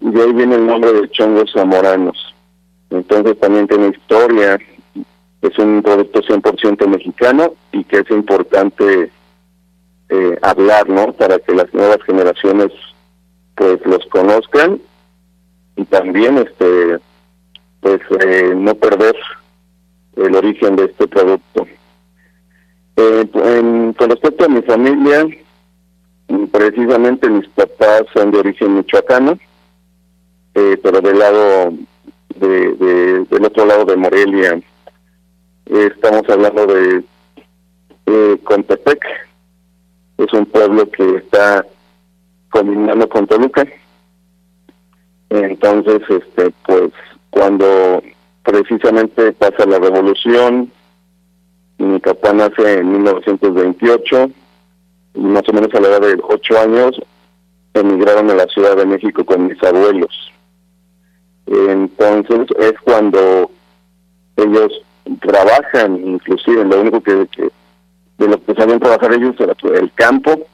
y 0.00 0.10
de 0.10 0.22
ahí 0.22 0.32
viene 0.32 0.56
el 0.56 0.66
nombre 0.66 0.92
de 0.92 1.10
chongos 1.10 1.52
zamoranos. 1.52 2.34
Entonces 2.90 3.38
también 3.38 3.66
tiene 3.68 3.88
historia 3.88 4.58
es 5.42 5.58
un 5.58 5.82
producto 5.82 6.20
100% 6.20 6.86
mexicano 6.86 7.54
y 7.72 7.82
que 7.84 7.98
es 7.98 8.10
importante 8.10 9.10
eh, 10.08 10.38
hablar, 10.40 10.88
¿no? 10.88 11.12
Para 11.12 11.38
que 11.40 11.52
las 11.52 11.72
nuevas 11.74 11.98
generaciones 12.06 12.68
pues 13.56 13.84
los 13.84 14.06
conozcan 14.06 14.80
y 15.76 15.84
también 15.84 16.38
este 16.38 17.00
pues 17.80 18.00
eh, 18.24 18.54
no 18.56 18.74
perder 18.76 19.16
el 20.16 20.36
origen 20.36 20.76
de 20.76 20.84
este 20.84 21.08
producto. 21.08 21.66
Eh, 22.96 23.26
con 23.32 24.10
respecto 24.10 24.44
a 24.44 24.48
mi 24.48 24.62
familia, 24.62 25.26
precisamente 26.50 27.28
mis 27.28 27.48
papás 27.48 28.04
son 28.14 28.30
de 28.30 28.38
origen 28.38 28.76
michoacano, 28.76 29.38
pero 30.52 31.00
del 31.00 31.18
lado 31.18 31.72
de, 32.36 33.24
del 33.30 33.44
otro 33.44 33.64
lado 33.64 33.84
de 33.84 33.96
Morelia, 33.96 34.60
estamos 35.66 36.22
hablando 36.28 36.66
de 36.66 37.02
eh, 38.06 38.38
es 40.18 40.32
un 40.32 40.46
pueblo 40.46 40.90
que 40.90 41.16
está 41.16 41.64
combinando 42.50 43.08
con 43.08 43.26
Toluca. 43.26 43.66
Entonces, 45.30 46.00
este, 46.08 46.52
pues, 46.66 46.92
cuando 47.30 48.02
precisamente 48.42 49.32
pasa 49.32 49.64
la 49.66 49.78
revolución, 49.78 50.70
mi 51.78 51.98
papá 51.98 52.32
nace 52.32 52.80
en 52.80 52.92
1928 52.92 54.30
y 54.30 54.41
más 55.14 55.42
o 55.48 55.52
menos 55.52 55.72
a 55.74 55.80
la 55.80 55.88
edad 55.88 56.00
de 56.00 56.20
ocho 56.22 56.58
años 56.58 57.00
emigraron 57.74 58.30
a 58.30 58.34
la 58.34 58.46
Ciudad 58.46 58.76
de 58.76 58.86
México 58.86 59.24
con 59.24 59.46
mis 59.46 59.62
abuelos. 59.62 60.32
Entonces 61.46 62.46
es 62.58 62.72
cuando 62.84 63.50
ellos 64.36 64.72
trabajan 65.20 65.96
inclusive, 66.06 66.64
lo 66.64 66.80
único 66.80 67.00
que, 67.00 67.26
de 68.18 68.28
lo 68.28 68.42
que 68.42 68.54
sabían 68.54 68.80
trabajar 68.80 69.12
ellos 69.12 69.34
era 69.38 69.54
el 69.74 69.92
campo 69.94 70.46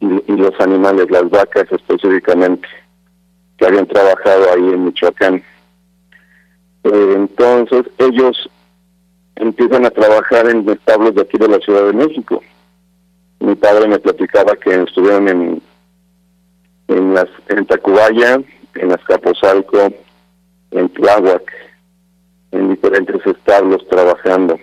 y, 0.00 0.32
los 0.32 0.58
animales, 0.60 1.10
las 1.10 1.28
vacas 1.30 1.66
específicamente, 1.70 2.68
que 3.56 3.66
habían 3.66 3.86
trabajado 3.86 4.52
ahí 4.52 4.60
en 4.60 4.84
Michoacán. 4.84 5.42
Eh, 6.84 7.12
entonces 7.16 7.84
ellos 7.98 8.50
empiezan 9.36 9.86
a 9.86 9.90
trabajar 9.90 10.48
en 10.50 10.68
establos 10.68 11.14
de 11.14 11.22
aquí 11.22 11.38
de 11.38 11.48
la 11.48 11.58
Ciudad 11.58 11.86
de 11.86 11.92
México. 11.94 12.42
Mi 13.44 13.54
padre 13.56 13.86
me 13.88 13.98
platicaba 13.98 14.56
que 14.56 14.82
estuvieron 14.82 15.28
en 15.28 15.62
en 16.88 17.14
las 17.14 17.26
en 17.48 17.66
Tacubaya, 17.66 18.40
en 18.74 18.92
Azcapotzalco, 18.92 19.92
en 20.70 20.88
Tláhuac, 20.88 21.52
en 22.52 22.70
diferentes 22.70 23.24
establos 23.26 23.86
trabajando. 23.88 24.58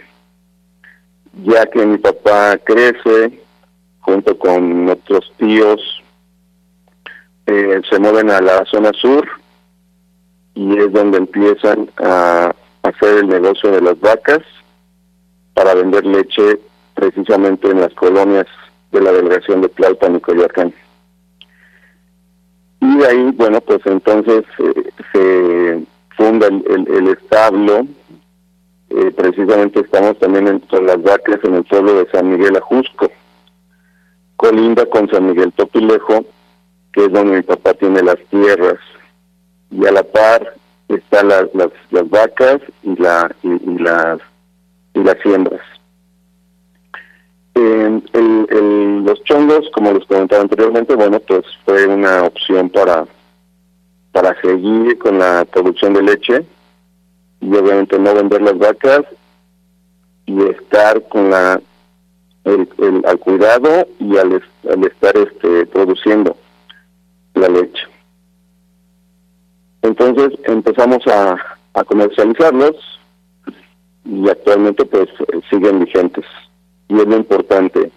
Ya 1.43 1.65
que 1.67 1.85
mi 1.85 1.99
papá 1.99 2.57
crece, 2.57 3.39
junto 3.99 4.37
con 4.37 4.85
nuestros 4.85 5.31
tíos, 5.37 5.79
eh, 7.45 7.81
se 7.87 7.99
mueven 7.99 8.31
a 8.31 8.41
la 8.41 8.65
zona 8.65 8.91
sur 8.93 9.27
y 10.55 10.77
es 10.79 10.91
donde 10.91 11.19
empiezan 11.19 11.89
a 11.97 12.51
hacer 12.81 13.19
el 13.19 13.27
negocio 13.27 13.71
de 13.71 13.81
las 13.81 13.99
vacas 13.99 14.41
para 15.53 15.75
vender 15.75 16.03
leche 16.03 16.59
precisamente 16.95 17.69
en 17.69 17.81
las 17.81 17.93
colonias 17.93 18.47
de 18.91 19.01
la 19.01 19.11
delegación 19.11 19.61
de 19.61 19.69
Tlalpan 19.69 20.17
y 20.17 20.19
Coyoacán. 20.19 20.73
Y 22.81 22.97
de 22.97 23.07
ahí, 23.07 23.31
bueno, 23.35 23.61
pues 23.61 23.79
entonces 23.85 24.43
eh, 24.57 24.91
se 25.13 25.85
funda 26.17 26.47
el, 26.47 27.07
establo. 27.07 27.85
Eh, 28.89 29.11
precisamente 29.15 29.81
estamos 29.81 30.17
también 30.19 30.47
en, 30.47 30.61
las 30.85 31.01
vacas 31.01 31.39
en 31.43 31.55
el 31.55 31.63
pueblo 31.63 31.93
de 31.93 32.09
San 32.11 32.29
Miguel 32.29 32.57
Ajusco. 32.57 33.09
colinda 34.35 34.85
con 34.87 35.07
San 35.09 35.27
Miguel 35.27 35.53
Topilejo, 35.53 36.25
que 36.91 37.05
es 37.05 37.11
donde 37.11 37.37
mi 37.37 37.43
papá 37.43 37.75
tiene 37.75 38.01
las 38.01 38.17
tierras. 38.29 38.79
Y 39.69 39.85
a 39.85 39.91
la 39.91 40.03
par 40.03 40.55
están 40.89 41.29
las, 41.29 41.45
las, 41.53 42.09
vacas 42.09 42.61
y, 42.83 42.95
la, 42.99 43.33
y, 43.43 43.77
las, 43.79 44.19
y 44.95 45.03
las 45.03 45.17
siembras. 45.21 45.61
El, 47.61 49.03
los 49.05 49.23
chongos, 49.23 49.69
como 49.73 49.93
les 49.93 50.05
comentaba 50.05 50.41
anteriormente, 50.41 50.95
bueno, 50.95 51.19
pues 51.19 51.43
fue 51.65 51.87
una 51.87 52.23
opción 52.23 52.69
para, 52.69 53.05
para 54.11 54.39
seguir 54.41 54.97
con 54.99 55.19
la 55.19 55.45
producción 55.45 55.93
de 55.93 56.03
leche 56.03 56.45
y 57.41 57.55
obviamente 57.55 57.97
no 57.97 58.13
vender 58.13 58.41
las 58.41 58.57
vacas 58.57 59.01
y 60.25 60.41
estar 60.43 61.07
con 61.09 61.29
la 61.29 61.61
el, 62.43 62.67
al 63.05 63.19
cuidado 63.19 63.87
y 63.99 64.17
al, 64.17 64.41
al 64.69 64.85
estar 64.85 65.15
este 65.17 65.65
produciendo 65.67 66.35
la 67.35 67.47
leche. 67.47 67.83
Entonces 69.83 70.37
empezamos 70.43 71.05
a, 71.07 71.35
a 71.73 71.83
comercializarlos 71.83 72.75
y 74.05 74.29
actualmente 74.29 74.85
pues 74.85 75.07
siguen 75.49 75.79
vigentes. 75.79 76.25
Y 76.91 76.99
es 76.99 77.07
lo 77.07 77.15
importante. 77.15 77.89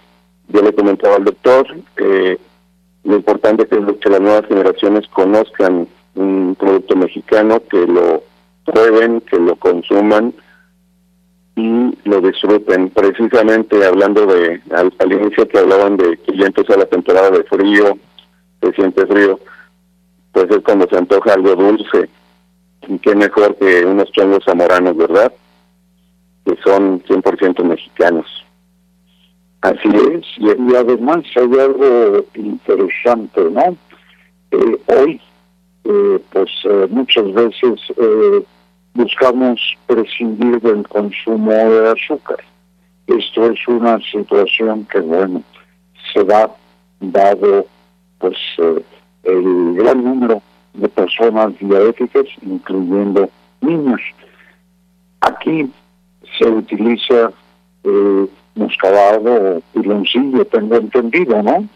Yo 0.48 0.62
le 0.62 0.72
comentaba 0.72 1.16
al 1.16 1.24
doctor 1.24 1.66
que 1.96 2.38
lo 3.02 3.16
importante 3.16 3.64
es 3.64 3.68
que 3.68 4.08
las 4.08 4.20
nuevas 4.20 4.46
generaciones 4.46 5.08
conozcan 5.08 5.88
un 6.14 6.56
producto 6.56 6.94
mexicano, 6.94 7.60
que 7.68 7.84
lo 7.88 8.22
prueben, 8.64 9.20
que 9.22 9.40
lo 9.40 9.56
consuman 9.56 10.32
y 11.56 11.98
lo 12.04 12.20
disfruten. 12.20 12.90
Precisamente 12.90 13.84
hablando 13.84 14.26
de, 14.26 14.60
al, 14.70 15.12
inicio 15.12 15.48
que 15.48 15.58
hablaban 15.58 15.96
de 15.96 16.16
que 16.18 16.36
ya 16.36 16.46
empezó 16.46 16.76
la 16.76 16.86
temporada 16.86 17.30
de 17.30 17.42
frío, 17.42 17.98
se 18.60 18.72
siente 18.74 19.06
frío, 19.06 19.40
pues 20.30 20.46
es 20.50 20.60
cuando 20.60 20.86
se 20.88 20.96
antoja 20.96 21.34
algo 21.34 21.56
dulce. 21.56 22.08
Y 22.86 22.98
qué 23.00 23.16
mejor 23.16 23.56
que 23.56 23.84
unos 23.84 24.12
chongos 24.12 24.44
zamoranos, 24.44 24.96
¿verdad? 24.96 25.32
Que 26.44 26.56
son 26.64 27.02
100% 27.02 27.64
mexicanos. 27.64 28.43
Así 29.64 29.88
es, 29.88 30.26
y, 30.36 30.76
además 30.76 31.24
hay 31.36 31.58
algo 31.58 32.22
interesante, 32.34 33.40
¿no? 33.50 33.74
Eh, 34.50 34.78
hoy, 34.88 35.18
eh, 35.84 36.20
pues 36.30 36.50
eh, 36.64 36.86
muchas 36.90 37.32
veces 37.32 37.80
buscamos 38.92 39.58
prescindir 39.86 40.60
del 40.60 40.86
consumo 40.86 41.50
de 41.50 41.92
azúcar. 41.92 42.44
Esto 43.06 43.50
es 43.50 43.66
una 43.66 43.98
situación 44.00 44.84
que, 44.84 45.00
bueno, 45.00 45.42
se 46.12 46.22
da 46.24 46.54
dado 47.00 47.64
pues 48.18 48.36
el 49.22 49.74
gran 49.76 50.04
número 50.04 50.42
de 50.74 50.88
personas 50.90 51.58
diabéticas, 51.58 52.26
incluyendo 52.42 53.30
niños. 53.62 54.02
Aquí 55.20 55.70
se 56.38 56.48
utiliza 56.50 57.32
eh, 57.84 58.26
muscadado 58.54 59.58
o 59.58 59.62
piloncillo, 59.72 60.44
tengo 60.46 60.76
entendido, 60.76 61.42
¿no? 61.42 61.68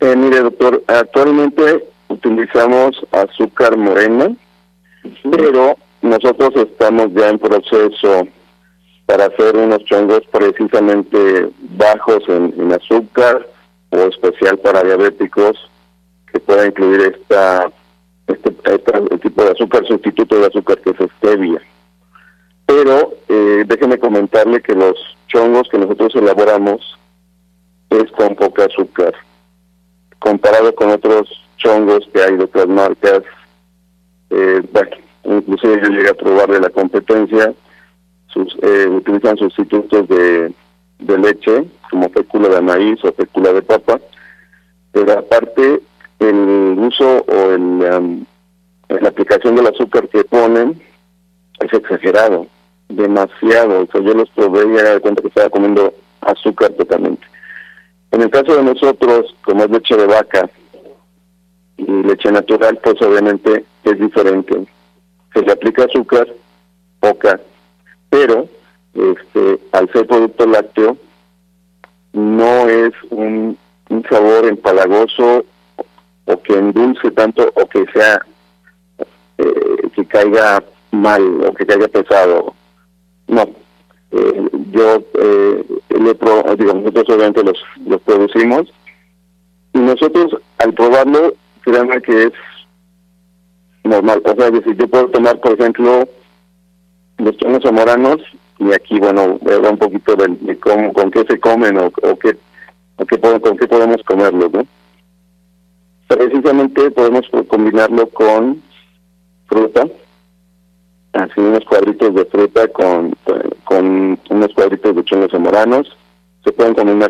Eh, 0.00 0.16
mire, 0.16 0.40
doctor, 0.40 0.82
actualmente 0.88 1.84
utilizamos 2.08 2.96
azúcar 3.12 3.76
moreno, 3.76 4.36
pero 5.30 5.76
nosotros 6.02 6.50
estamos 6.56 7.12
ya 7.14 7.28
en 7.28 7.38
proceso 7.38 8.26
para 9.06 9.26
hacer 9.26 9.56
unos 9.56 9.84
chongos 9.84 10.22
precisamente 10.30 11.48
bajos 11.76 12.24
en, 12.28 12.72
azúcar 12.72 13.46
o 13.90 13.98
especial 13.98 14.58
para 14.58 14.82
diabéticos 14.82 15.70
que 16.32 16.40
pueda 16.40 16.66
incluir 16.66 17.14
esta 17.14 17.70
este, 18.26 18.54
este 18.64 19.18
tipo 19.18 19.44
de 19.44 19.50
azúcar, 19.50 19.86
sustituto 19.86 20.38
de 20.38 20.46
azúcar 20.46 20.78
que 20.78 20.90
es 20.90 21.10
stevia. 21.18 21.60
Pero 22.66 23.12
eh, 23.28 23.64
déjeme 23.66 23.98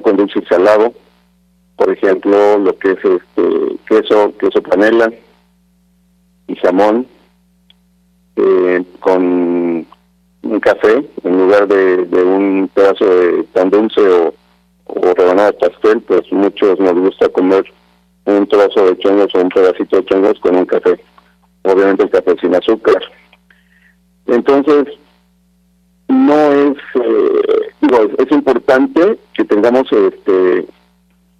con 0.01 0.17
dulce 0.17 0.39
y 0.39 0.47
salado, 0.47 0.93
por 1.77 1.91
ejemplo, 1.91 2.59
lo 2.59 2.79
que 2.79 2.93
es 2.93 2.99
este 3.05 3.77
queso, 3.89 4.33
queso 4.39 4.63
panela, 4.63 5.13
y 6.47 6.57
jamón 6.57 7.07
eh, 8.37 8.85
con 9.01 9.87
un 10.43 10.61
café 10.61 11.05
en 11.25 11.39
lugar 11.39 11.67
de, 11.69 12.05
de 12.07 12.23
un 12.23 12.71
pedazo 12.75 13.05
de 13.05 13.45
pan 13.53 13.71
dulce 13.71 14.01
o, 14.01 14.35
o 14.87 15.15
rebanada 15.15 15.53
de 15.53 15.59
pastel, 15.59 16.01
pues 16.03 16.31
muchos 16.33 16.79
nos 16.79 16.95
gusta 16.95 17.29
comer 17.29 17.65
un 18.25 18.47
trozo 18.47 18.87
de 18.87 18.99
chongos 18.99 19.35
o 19.35 19.41
un 19.41 19.49
pedacito 19.49 19.97
de 19.97 20.05
chongos 20.05 20.39
con 20.41 20.57
un 20.57 20.67
café. 20.67 21.01
Obviamente 21.63 22.05
el 22.05 22.11
café 22.11 22.37
sin 22.41 22.55
azúcar. 22.55 23.03
Entonces, 24.27 24.87
no 26.13 26.53
es, 26.53 26.77
eh, 26.95 28.17
es 28.19 28.31
importante 28.31 29.19
que 29.35 29.45
tengamos 29.45 29.91
este 29.91 30.67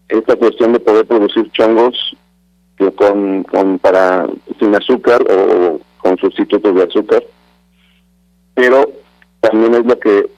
esta 0.09 0.37
cuestión 0.37 0.73
de 0.73 0.81
poder 0.81 1.07
producir 1.07 1.51
chongos 1.53 2.17
con, 2.97 3.45
con 3.45 3.79
para 3.79 4.27
sin 4.59 4.75
azúcar 4.75 5.23
o 5.31 5.81
con 5.99 6.19
sustitutos 6.19 6.75
de 6.75 6.83
azúcar, 6.83 7.23
pero 8.55 8.91
también 9.41 9.75
es 9.75 9.87
lo 9.87 9.99
que 9.99 10.29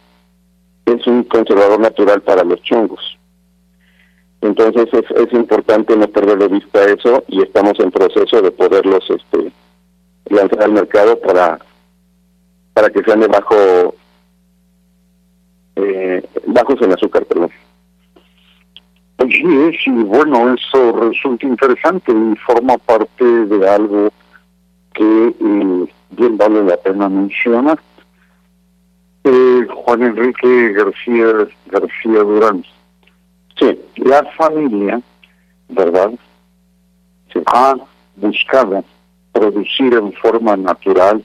es 0.86 1.06
un 1.06 1.24
conservador 1.24 1.80
natural 1.80 2.20
para 2.22 2.44
los 2.44 2.60
chongos. 2.62 3.00
Entonces 4.42 4.86
es, 4.92 5.10
es 5.10 5.32
importante 5.32 5.96
no 5.96 6.06
perder 6.08 6.38
de 6.38 6.48
vista 6.48 6.84
eso 6.84 7.24
y 7.28 7.42
estamos 7.42 7.80
en 7.80 7.90
proceso 7.90 8.42
de 8.42 8.50
poderlos 8.50 9.04
este 9.08 9.52
lanzar 10.26 10.62
al 10.64 10.72
mercado 10.72 11.18
para 11.20 11.58
para 12.74 12.90
que 12.90 13.02
sean 13.04 13.20
de 13.20 13.28
bajo 13.28 13.94
eh, 15.76 16.22
bajos 16.46 16.80
en 16.82 16.92
azúcar, 16.92 17.24
perdón. 17.26 17.50
Así 19.18 19.42
es, 19.42 19.86
y 19.86 19.90
bueno, 19.90 20.54
eso 20.54 20.92
resulta 20.92 21.46
interesante 21.46 22.12
y 22.12 22.36
forma 22.36 22.76
parte 22.78 23.24
de 23.24 23.68
algo 23.68 24.10
que 24.92 25.28
eh, 25.40 25.92
bien 26.10 26.36
vale 26.36 26.64
la 26.64 26.76
pena 26.76 27.08
mencionar. 27.08 27.78
Eh, 29.24 29.66
Juan 29.72 30.02
Enrique 30.02 30.72
García 30.72 31.48
García 31.66 32.20
Durán, 32.20 32.64
Sí. 33.58 33.80
La 33.96 34.24
familia, 34.36 35.00
¿verdad? 35.68 36.12
Ha 37.46 37.76
buscado 38.16 38.84
producir 39.32 39.94
en 39.94 40.12
forma 40.14 40.56
natural 40.56 41.24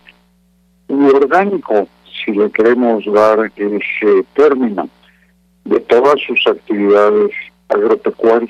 y 0.87 0.93
orgánico, 0.93 1.87
si 2.23 2.31
le 2.31 2.49
queremos 2.51 3.05
dar 3.05 3.51
ese 3.55 4.23
término, 4.33 4.89
de 5.65 5.79
todas 5.81 6.19
sus 6.25 6.45
actividades 6.47 7.31
agropecuarias. 7.67 8.49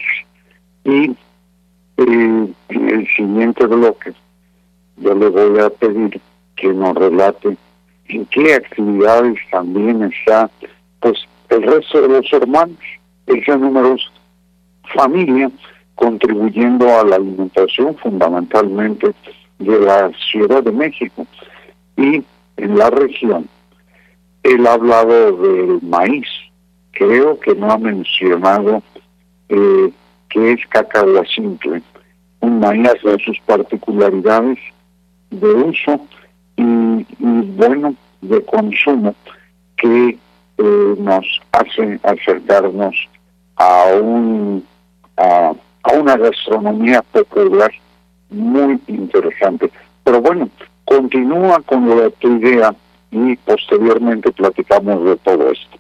Y 0.86 1.12
eh, 1.98 2.48
en 2.70 2.90
el 2.90 3.08
siguiente 3.16 3.66
bloque 3.66 4.14
yo 4.98 5.14
le 5.16 5.28
voy 5.30 5.60
a 5.60 5.70
pedir 5.70 6.20
que 6.56 6.74
nos 6.74 6.96
relate 6.96 7.58
en 8.08 8.26
qué 8.28 8.54
actividades 8.56 9.38
también 9.52 10.04
está 10.04 10.50
pues 11.00 11.20
el 11.50 11.64
resto 11.64 12.02
de 12.02 12.10
los 12.10 12.34
hermanos, 12.34 12.78
esa 13.28 13.58
numerosa 13.58 14.10
familia 14.94 15.50
contribuyendo 15.96 16.88
a 17.00 17.04
la 17.04 17.18
alimentación 17.18 17.96
fundamentalmente 17.98 19.14
de 19.60 19.80
la 19.80 20.12
Ciudad 20.32 20.64
de 20.64 20.72
México 20.72 21.26
y 21.98 22.24
en 22.58 22.78
la 22.78 22.90
región. 22.90 23.48
Él 24.44 24.66
ha 24.68 24.74
hablado 24.74 25.32
del 25.38 25.80
maíz, 25.82 26.28
creo 26.92 27.40
que 27.40 27.56
no 27.56 27.72
ha 27.72 27.78
mencionado 27.78 28.82
eh, 29.50 29.92
que 30.30 30.54
es 30.54 30.66
cacao 30.68 31.26
simple, 31.26 31.82
un 32.42 32.60
maíz 32.60 32.90
de 33.04 33.18
sus 33.20 33.40
particularidades 33.46 34.60
de 35.32 35.54
uso 35.54 36.00
y, 36.56 37.06
bueno 37.56 37.96
de 38.22 38.44
consumo 38.46 39.16
que 39.78 40.18
eh, 40.58 40.96
nos 40.98 41.26
hace 41.52 42.00
acercarnos 42.04 42.96
a 43.56 43.86
un 44.02 44.66
a, 45.18 45.54
una 45.98 46.18
gastronomía 46.18 47.02
popular 47.02 47.72
muy 48.30 48.80
interesante. 48.88 49.72
Pero 50.04 50.22
bueno, 50.22 50.50
continúa 50.86 51.62
con 51.66 51.90
la, 51.90 52.10
tu 52.12 52.36
idea 52.38 52.74
y 53.12 53.36
posteriormente 53.38 54.32
platicamos 54.32 55.04
de 55.06 55.18
todo 55.18 55.52
esto. 55.52 55.78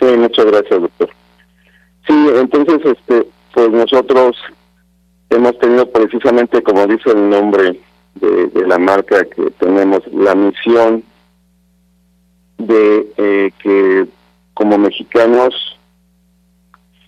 Sí, 0.00 0.06
muchas 0.16 0.46
gracias, 0.46 0.80
doctor. 0.80 1.10
Sí, 2.06 2.26
entonces, 2.36 2.80
este, 2.84 3.26
pues 3.52 3.70
nosotros 3.70 4.36
hemos 5.30 5.58
tenido 5.58 5.90
precisamente, 5.90 6.62
como 6.62 6.86
dice 6.86 7.10
el 7.10 7.28
nombre 7.28 7.80
de, 8.14 8.66
la 8.66 8.78
marca 8.78 9.24
que 9.24 9.50
tenemos, 9.58 10.00
la 10.12 10.34
misión 10.34 11.02
de 12.58 13.06
eh, 13.16 13.50
que 13.58 14.06
como 14.54 14.78
mexicanos 14.78 15.78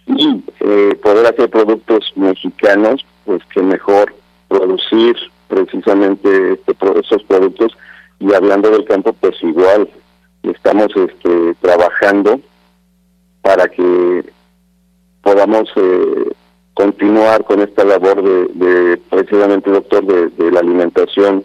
y 0.07 0.42
eh, 0.61 0.98
poder 1.03 1.26
hacer 1.26 1.50
productos 1.50 2.12
mexicanos, 2.16 3.05
pues 3.24 3.42
que 3.46 3.62
mejor 3.62 4.14
producir 4.48 5.16
precisamente 5.48 6.53
este, 6.53 6.76
esos 7.00 7.22
productos 7.24 7.76
y 8.21 8.33
hablando 8.33 8.71
del 8.71 8.85
campo, 8.85 9.13
pues 9.15 9.35
igual 9.43 9.89
estamos 10.43 10.89
este, 10.95 11.55
trabajando 11.61 12.41
para 13.43 13.69
que 13.69 14.25
podamos 15.23 15.71
eh, 15.77 16.33
continuar 16.75 17.45
con 17.45 17.61
esta 17.61 17.85
labor 17.85 18.23
de, 18.23 18.97
precisamente, 19.11 19.71
doctor, 19.71 20.05
de, 20.05 20.51
la 20.51 20.61
alimentación 20.61 21.45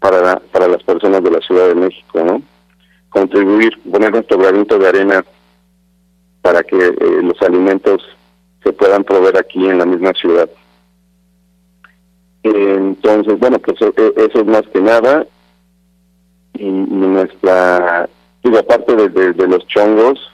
para, 0.00 0.40
para 0.50 0.68
las 0.68 0.82
personas 0.82 1.22
de 1.22 1.30
la 1.30 1.40
Ciudad 1.40 1.68
de 1.68 1.74
México, 1.74 2.22
¿no? 2.24 2.42
Contribuir, 3.10 3.78
poner 3.90 4.12
nuestro 4.12 4.38
granito 4.38 4.78
de 4.78 4.88
arena 4.88 5.24
para 6.40 6.62
que 6.62 6.76
eh, 6.76 6.96
los 7.22 7.40
alimentos 7.42 8.02
se 8.64 8.72
puedan 8.72 9.04
proveer 9.04 9.38
aquí 9.38 9.64
en 9.68 9.78
la 9.78 9.86
misma 9.86 10.12
ciudad. 10.12 10.48
Entonces, 12.42 13.38
bueno, 13.38 13.58
pues 13.60 13.80
e, 13.82 13.92
e, 13.96 14.12
eso 14.16 14.40
es 14.40 14.46
más 14.46 14.62
que 14.72 14.80
nada. 14.80 15.26
Y, 16.54 16.64
nuestra, 16.64 18.08
digo, 18.42 18.58
aparte 18.58 18.96
de, 18.96 19.32
de 19.32 19.46
los 19.46 19.66
chongos, 19.68 20.32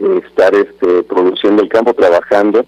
estar 0.00 0.54
este 0.54 1.02
produciendo 1.04 1.62
el 1.62 1.68
campo, 1.68 1.94
trabajando 1.94 2.64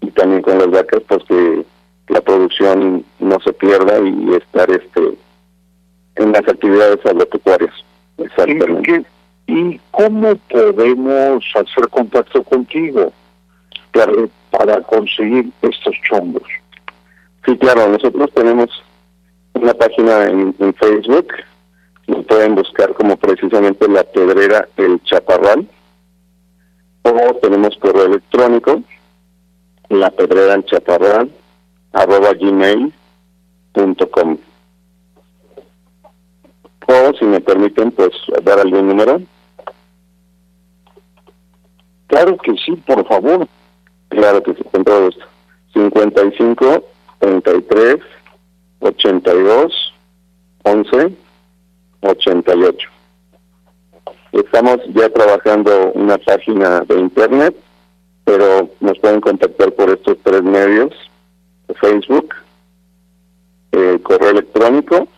y 0.00 0.10
también 0.10 0.42
con 0.42 0.58
las 0.58 0.70
vacas, 0.70 1.02
pues 1.08 1.22
que 1.24 1.64
la 2.08 2.20
producción 2.20 3.04
no 3.18 3.40
se 3.40 3.52
pierda 3.52 3.98
y 4.00 4.34
estar 4.34 4.70
este 4.70 5.16
en 6.16 6.32
las 6.32 6.48
actividades 6.48 7.04
agropecuarias. 7.04 7.74
Exactamente. 8.18 9.04
¿Y 9.46 9.80
cómo 9.90 10.34
podemos 10.50 11.44
hacer 11.54 11.88
contacto 11.88 12.42
contigo 12.42 13.12
para 14.50 14.82
conseguir 14.82 15.50
estos 15.62 15.94
chongos? 16.08 16.42
Sí, 17.46 17.56
claro, 17.56 17.88
nosotros 17.88 18.30
tenemos 18.34 18.68
una 19.54 19.72
página 19.74 20.26
en, 20.26 20.54
en 20.58 20.74
Facebook, 20.74 21.28
lo 22.06 22.22
pueden 22.22 22.54
buscar 22.54 22.92
como 22.94 23.16
precisamente 23.16 23.88
la 23.88 24.04
pedrera 24.04 24.68
El 24.76 25.02
Chaparral, 25.04 25.66
o 27.12 27.34
tenemos 27.34 27.76
correo 27.78 28.06
electrónico, 28.06 28.82
la 29.88 30.10
pedrera 30.10 30.54
el 30.54 30.64
chaparral, 30.64 31.30
arroba 31.92 32.32
gmail.com. 32.34 32.92
O 36.90 37.12
si 37.18 37.24
me 37.24 37.40
permiten, 37.40 37.90
pues 37.92 38.10
dar 38.42 38.60
algún 38.60 38.88
número. 38.88 39.20
Claro 42.06 42.38
que 42.38 42.54
sí, 42.64 42.72
por 42.86 43.06
favor. 43.06 43.46
Claro 44.08 44.42
que 44.42 44.54
sí, 44.54 44.64
con 44.72 44.84
todo 44.84 45.06
gusto. 45.06 45.24
55 45.74 46.84
33 47.18 47.96
82 48.80 49.94
11 50.62 51.16
88. 52.00 52.88
Estamos 54.32 54.78
ya 54.94 55.08
trabajando 55.08 55.92
una 55.94 56.18
página 56.18 56.80
de 56.80 57.00
internet, 57.00 57.56
pero 58.24 58.68
nos 58.80 58.98
pueden 58.98 59.20
contactar 59.20 59.72
por 59.72 59.90
estos 59.90 60.18
tres 60.22 60.42
medios, 60.42 60.92
Facebook, 61.80 62.34
eh, 63.72 63.98
correo 64.02 64.30
electrónico 64.30 65.08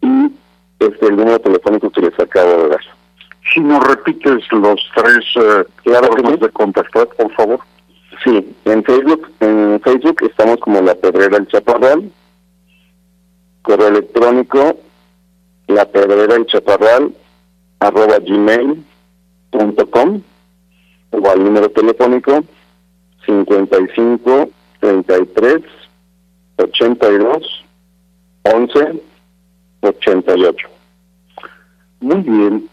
y 0.00 0.32
este 0.78 1.06
el 1.06 1.16
que 1.90 2.02
les 2.02 2.18
acabo 2.18 2.62
de 2.62 2.68
dar. 2.70 2.80
Si 3.52 3.60
nos 3.60 3.86
repites 3.86 4.50
los 4.52 4.80
tres 4.94 5.24
eh, 5.36 5.64
claro 5.82 6.14
de 6.14 6.48
contactar, 6.50 7.08
por 7.08 7.32
favor. 7.32 7.60
Sí, 8.24 8.56
en 8.64 8.82
Facebook, 8.84 9.30
en 9.40 9.80
Facebook 9.82 10.22
estamos 10.22 10.58
como 10.58 10.80
La 10.80 10.94
Pedrera 10.94 11.38
El 11.38 11.48
Chaparral, 11.48 12.10
correo 13.62 13.88
electrónico, 13.88 14.76
La 15.68 15.84
Pedrera 15.86 16.34
El 16.34 16.46
Chaparral, 16.46 17.14
arroba 17.80 18.18
gmail.com 18.18 20.22
o 21.10 21.30
al 21.30 21.44
número 21.44 21.70
telefónico 21.70 22.44
55 23.24 24.50
33 24.80 25.62
82 26.56 27.64
11 28.42 29.02
88. 29.80 30.77
Muy 32.00 32.20
bien, 32.20 32.68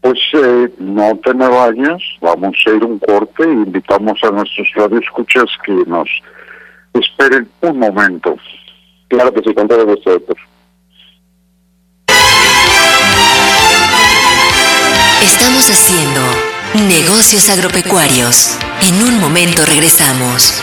pues 0.00 0.18
eh, 0.34 0.72
no 0.78 1.16
te 1.24 1.34
me 1.34 1.48
vayas, 1.48 2.02
vamos 2.20 2.56
a 2.66 2.70
ir 2.70 2.84
un 2.84 2.98
corte 2.98 3.42
e 3.42 3.52
invitamos 3.52 4.18
a 4.22 4.30
nuestros 4.30 4.70
radioescuchas 4.74 5.46
que 5.64 5.72
nos 5.86 6.08
esperen 6.92 7.48
un 7.62 7.78
momento. 7.78 8.36
Claro 9.08 9.32
que 9.32 9.42
sí, 9.42 9.54
con 9.54 9.68
todo 9.68 9.86
gusto. 9.86 10.20
Estamos 15.22 15.70
haciendo 15.70 16.20
negocios 16.88 17.48
agropecuarios. 17.48 18.58
En 18.82 19.02
un 19.02 19.18
momento 19.18 19.64
regresamos. 19.64 20.62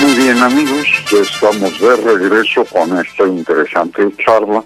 Muy 0.00 0.14
bien 0.14 0.42
amigos, 0.42 0.86
ya 1.10 1.18
estamos 1.18 1.80
de 1.80 1.96
regreso 1.96 2.64
con 2.66 2.96
esta 2.98 3.26
interesante 3.26 4.08
charla 4.18 4.62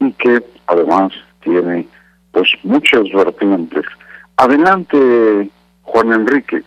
y 0.00 0.12
que 0.12 0.42
además 0.66 1.12
tiene 1.42 1.86
pues 2.32 2.48
muchas 2.64 3.04
vertientes. 3.12 3.84
Adelante, 4.36 5.48
Juan 5.82 6.12
Enrique. 6.12 6.62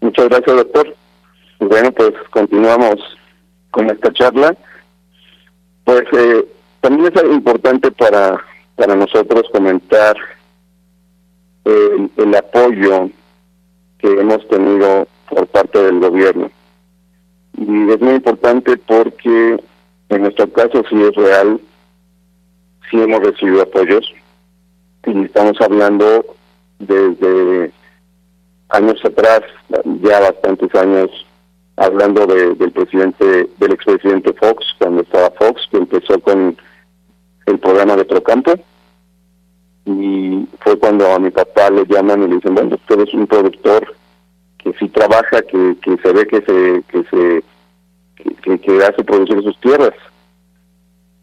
Muchas 0.00 0.28
gracias, 0.28 0.56
doctor. 0.56 0.94
Bueno, 1.60 1.92
pues 1.92 2.12
continuamos 2.30 2.96
con 3.70 3.90
esta 3.90 4.12
charla. 4.12 4.56
Pues 5.84 6.04
eh, 6.12 6.46
también 6.80 7.12
es 7.14 7.22
importante 7.24 7.90
para, 7.90 8.42
para 8.76 8.94
nosotros 8.94 9.44
comentar 9.52 10.16
el, 11.64 12.10
el 12.16 12.34
apoyo 12.36 13.10
que 13.98 14.08
hemos 14.08 14.46
tenido 14.48 15.06
por 15.28 15.46
parte 15.48 15.82
del 15.82 16.00
gobierno. 16.00 16.50
Y 17.58 17.90
es 17.90 18.00
muy 18.00 18.14
importante 18.14 18.76
porque 18.76 19.56
en 20.08 20.22
nuestro 20.22 20.50
caso 20.52 20.82
sí 20.88 21.02
es 21.02 21.14
real, 21.14 21.60
sí 22.90 23.00
hemos 23.00 23.20
recibido 23.20 23.62
apoyos 23.62 24.12
y 25.06 25.24
estamos 25.24 25.60
hablando 25.60 26.24
desde 26.78 27.72
años 28.68 29.02
atrás, 29.04 29.42
ya 30.02 30.20
bastantes 30.20 30.74
años, 30.74 31.10
hablando 31.76 32.26
de, 32.26 32.54
del 32.54 32.72
presidente, 32.72 33.48
del 33.58 33.72
expresidente 33.72 34.32
Fox, 34.34 34.64
cuando 34.78 35.02
estaba 35.02 35.30
Fox, 35.32 35.68
que 35.70 35.78
empezó 35.78 36.20
con 36.20 36.56
el 37.46 37.58
programa 37.58 37.96
de 37.96 38.04
Procampo. 38.04 38.54
Y 39.84 40.46
fue 40.60 40.78
cuando 40.78 41.12
a 41.12 41.18
mi 41.18 41.30
papá 41.30 41.70
le 41.70 41.84
llaman 41.86 42.22
y 42.22 42.28
le 42.28 42.34
dicen, 42.36 42.54
bueno, 42.54 42.74
usted 42.74 43.00
es 43.00 43.14
un 43.14 43.26
productor 43.26 43.94
que 44.58 44.72
sí 44.80 44.88
trabaja, 44.88 45.42
que, 45.42 45.76
se 46.02 46.12
ve 46.12 46.26
que 46.26 46.42
se, 46.42 46.82
que 46.88 47.04
se, 47.08 48.58
que 48.58 48.84
hace 48.84 49.04
producir 49.04 49.42
sus 49.42 49.60
tierras. 49.60 49.94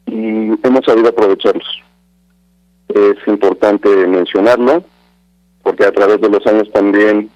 Y 0.05 0.51
hemos 0.65 0.85
sabido 0.85 1.09
aprovecharlos. 1.09 1.83
Es 2.87 3.17
importante 3.27 3.89
mencionarlo, 4.07 4.83
porque 5.73 5.87
a 5.87 5.91
través 5.91 6.21
de 6.21 6.29
los 6.29 6.45
años 6.45 6.71
también 6.71 7.31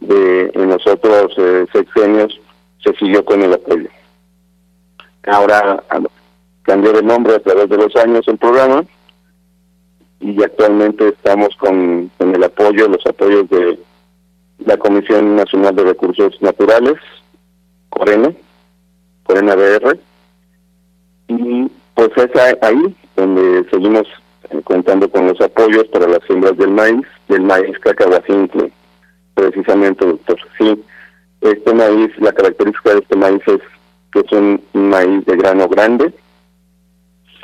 de 0.00 0.50
en 0.54 0.66
los 0.66 0.86
otros 0.86 1.30
eh, 1.36 1.66
sexenios 1.74 2.40
se 2.82 2.94
siguió 2.94 3.22
con 3.22 3.42
el 3.42 3.52
apoyo. 3.52 3.88
Ahora 5.26 5.82
cambió 6.62 6.92
de 6.94 7.02
nombre 7.02 7.34
a 7.34 7.40
través 7.40 7.68
de 7.68 7.76
los 7.76 7.94
años 7.96 8.26
el 8.28 8.38
programa 8.38 8.82
y 10.20 10.42
actualmente 10.42 11.08
estamos 11.08 11.54
con, 11.56 12.10
el 12.18 12.44
apoyo, 12.44 12.88
los 12.88 13.04
apoyos 13.04 13.46
de 13.50 13.78
la 14.64 14.78
Comisión 14.78 15.36
Nacional 15.36 15.76
de 15.76 15.84
Recursos 15.84 16.40
Naturales, 16.40 16.96
Corena, 17.90 18.32
Corena 19.24 19.54
BR, 19.54 19.98
y 21.28 21.70
pues 21.94 22.10
es 22.16 22.30
ahí 22.62 22.96
donde 23.16 23.68
seguimos 23.70 24.06
eh, 24.48 24.62
contando 24.64 25.10
con 25.10 25.26
los 25.26 25.38
apoyos 25.42 25.84
para 25.88 26.08
las 26.08 26.22
siembras 26.26 26.56
del 26.56 26.70
maíz, 26.70 27.06
del 27.28 27.42
maíz 27.42 27.78
cacahuacintle, 27.80 28.70
precisamente, 29.34 30.06
doctor. 30.06 30.38
Sí, 30.58 30.84
este 31.40 31.74
maíz, 31.74 32.10
la 32.18 32.32
característica 32.32 32.90
de 32.90 32.98
este 33.00 33.16
maíz 33.16 33.42
es 33.46 33.60
que 34.12 34.20
es 34.20 34.32
un 34.32 34.62
maíz 34.72 35.24
de 35.26 35.36
grano 35.36 35.68
grande, 35.68 36.12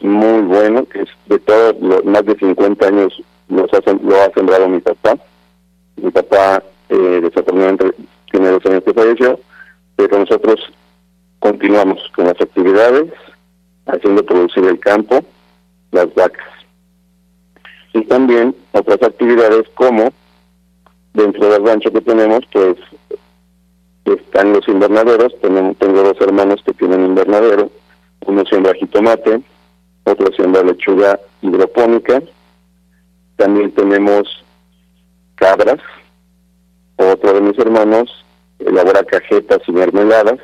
muy 0.02 0.42
bueno, 0.42 0.86
que 0.86 1.02
es 1.02 1.08
de 1.26 1.38
todos 1.40 1.76
los 1.80 2.04
más 2.04 2.24
de 2.24 2.36
50 2.36 2.86
años 2.86 3.22
los 3.48 3.68
ha, 3.74 3.92
lo 3.92 4.22
ha 4.22 4.30
sembrado 4.32 4.68
mi 4.68 4.80
papá. 4.80 5.16
Mi 5.96 6.10
papá, 6.10 6.62
eh, 6.88 7.20
desafortunadamente, 7.22 7.92
tiene 8.30 8.50
dos 8.50 8.64
años 8.66 8.82
que 8.84 8.94
falleció, 8.94 9.38
pero 9.96 10.18
nosotros 10.18 10.60
continuamos 11.40 12.00
con 12.14 12.26
las 12.26 12.40
actividades, 12.40 13.12
haciendo 13.86 14.24
producir 14.24 14.64
el 14.64 14.78
campo, 14.78 15.20
las 15.90 16.14
vacas. 16.14 16.46
Y 17.92 18.05
también 18.05 18.55
otras 18.72 19.03
actividades 19.03 19.68
como 19.74 20.11
dentro 21.12 21.50
del 21.50 21.64
rancho 21.64 21.90
que 21.90 22.00
tenemos, 22.00 22.40
pues 22.53 22.76
están 24.05 24.53
los 24.53 24.66
invernaderos. 24.68 25.35
Tenemos, 25.40 25.76
tengo 25.79 26.03
dos 26.03 26.20
hermanos 26.20 26.62
que 26.64 26.72
tienen 26.72 27.05
invernadero. 27.05 27.70
Uno 28.26 28.44
siembra 28.44 28.74
jitomate, 28.74 29.40
otro 30.05 30.33
siembra 30.35 30.62
lechuga 30.62 31.18
hidropónica. 31.42 32.22
También 33.37 33.72
tenemos 33.72 34.44
cabras. 35.37 35.81
Otro 36.96 37.33
de 37.33 37.40
mis 37.40 37.59
hermanos 37.59 38.11
elabora 38.59 39.03
cajetas 39.05 39.61
y 39.66 39.72
mermeladas. 39.72 40.38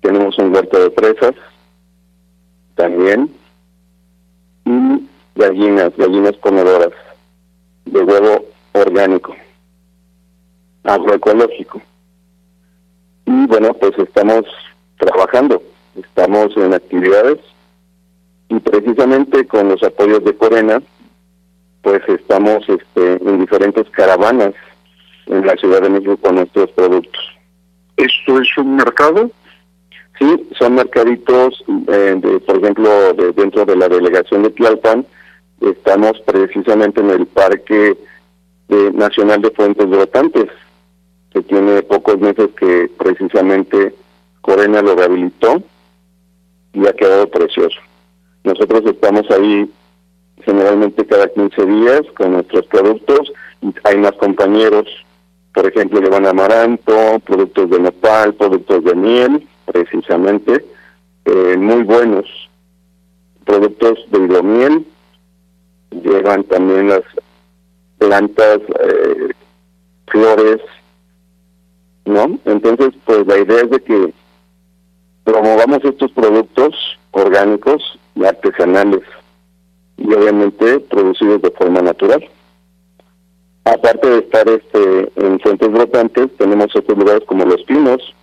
Tenemos 0.00 0.36
un 0.38 0.52
huerto 0.52 0.82
de 0.82 0.90
fresas 0.90 1.34
también. 2.74 3.32
Y 4.64 5.08
gallinas, 5.34 5.96
gallinas 5.96 6.36
comedoras 6.40 6.90
de 7.84 8.00
huevo 8.00 8.44
orgánico, 8.72 9.34
agroecológico. 10.84 11.80
Y 13.26 13.46
bueno, 13.46 13.74
pues 13.74 13.92
estamos 13.98 14.44
trabajando, 14.98 15.62
estamos 15.96 16.56
en 16.56 16.74
actividades 16.74 17.38
y 18.48 18.58
precisamente 18.60 19.46
con 19.46 19.68
los 19.68 19.82
apoyos 19.82 20.24
de 20.24 20.36
Corena, 20.36 20.82
pues 21.82 22.02
estamos 22.08 22.68
este, 22.68 23.14
en 23.14 23.40
diferentes 23.40 23.88
caravanas 23.90 24.54
en 25.26 25.46
la 25.46 25.56
Ciudad 25.56 25.82
de 25.82 25.90
México 25.90 26.16
con 26.18 26.36
nuestros 26.36 26.70
productos. 26.72 27.22
¿Esto 27.96 28.40
es 28.40 28.48
un 28.58 28.76
mercado? 28.76 29.30
Sí, 30.18 30.48
son 30.58 30.74
mercaditos, 30.74 31.64
eh, 31.88 32.14
de, 32.16 32.40
por 32.40 32.56
ejemplo, 32.58 33.12
de, 33.14 33.32
dentro 33.32 33.64
de 33.64 33.76
la 33.76 33.88
delegación 33.88 34.42
de 34.42 34.50
Tlalpan, 34.50 35.06
estamos 35.60 36.20
precisamente 36.24 37.00
en 37.00 37.10
el 37.10 37.26
Parque 37.26 37.96
Nacional 38.68 39.42
de 39.42 39.50
Fuentes 39.50 39.88
Brotantes, 39.88 40.48
que 41.30 41.42
tiene 41.42 41.82
pocos 41.82 42.18
meses 42.18 42.48
que 42.58 42.90
precisamente 42.98 43.94
Corena 44.40 44.80
lo 44.80 44.94
rehabilitó 44.94 45.62
y 46.72 46.86
ha 46.86 46.92
quedado 46.94 47.28
precioso. 47.28 47.78
Nosotros 48.44 48.82
estamos 48.86 49.30
ahí 49.30 49.70
generalmente 50.42 51.06
cada 51.06 51.28
15 51.28 51.66
días 51.66 52.02
con 52.16 52.32
nuestros 52.32 52.66
productos 52.66 53.32
hay 53.84 53.96
más 53.96 54.12
compañeros, 54.12 54.86
por 55.54 55.66
ejemplo, 55.66 56.00
llevan 56.00 56.26
amaranto, 56.26 57.20
productos 57.20 57.70
de 57.70 57.80
nopal, 57.80 58.34
productos 58.34 58.84
de 58.84 58.94
miel, 58.94 59.48
precisamente, 59.66 60.64
eh, 61.24 61.56
muy 61.56 61.82
buenos 61.82 62.26
productos 63.44 63.98
de 64.10 64.18
hidromiel, 64.24 64.86
llevan 66.02 66.44
también 66.44 66.88
las 66.88 67.02
plantas, 67.98 68.58
eh, 68.80 69.28
flores, 70.06 70.60
¿no? 72.04 72.38
Entonces, 72.44 72.90
pues 73.04 73.26
la 73.26 73.38
idea 73.38 73.62
es 73.62 73.70
de 73.70 73.80
que 73.80 74.12
promovamos 75.24 75.84
estos 75.84 76.10
productos 76.12 76.74
orgánicos 77.12 77.82
y 78.14 78.24
artesanales 78.24 79.02
y 79.96 80.12
obviamente 80.12 80.80
producidos 80.80 81.42
de 81.42 81.50
forma 81.50 81.80
natural. 81.80 82.24
Aparte 83.64 84.08
de 84.10 84.18
estar 84.18 84.48
este 84.48 85.12
en 85.16 85.38
fuentes 85.38 85.70
brotantes, 85.70 86.36
tenemos 86.36 86.74
otros 86.74 86.98
lugares 86.98 87.22
como 87.26 87.44
Los 87.44 87.62
Pinos. 87.62 88.14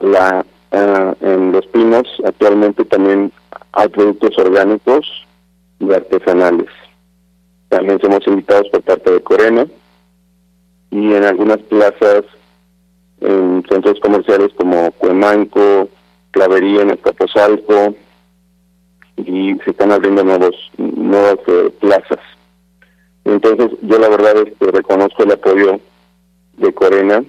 La 0.00 0.44
ah, 0.72 1.14
en 1.20 1.52
Los 1.52 1.66
Pinos 1.68 2.08
actualmente 2.24 2.84
también 2.84 3.30
hay 3.72 3.88
productos 3.88 4.36
orgánicos 4.38 5.06
y 5.82 5.92
artesanales. 5.92 6.68
También 7.68 8.00
somos 8.00 8.26
invitados 8.26 8.68
por 8.70 8.82
parte 8.82 9.10
de 9.10 9.22
Corena 9.22 9.66
y 10.90 11.14
en 11.14 11.24
algunas 11.24 11.58
plazas, 11.58 12.24
en 13.20 13.64
centros 13.68 13.98
comerciales 14.00 14.52
como 14.56 14.90
Cuemanco, 14.92 15.88
Clavería 16.30 16.82
en 16.82 16.90
Escapozalco, 16.90 17.94
y 19.16 19.54
se 19.64 19.70
están 19.70 19.92
abriendo 19.92 20.24
nuevos 20.24 20.54
nuevas 20.78 21.38
eh, 21.46 21.70
plazas. 21.80 22.18
Entonces, 23.24 23.70
yo 23.82 23.98
la 23.98 24.08
verdad 24.08 24.36
es 24.38 24.54
que 24.58 24.70
reconozco 24.70 25.22
el 25.22 25.32
apoyo 25.32 25.80
de 26.56 26.72
Corena, 26.74 27.24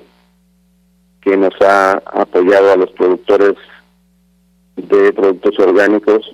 que 1.22 1.38
nos 1.38 1.54
ha 1.62 2.02
apoyado 2.06 2.72
a 2.72 2.78
los 2.78 2.92
productores 2.92 3.54
de 4.76 5.14
productos 5.14 5.60
orgánicos 5.60 6.34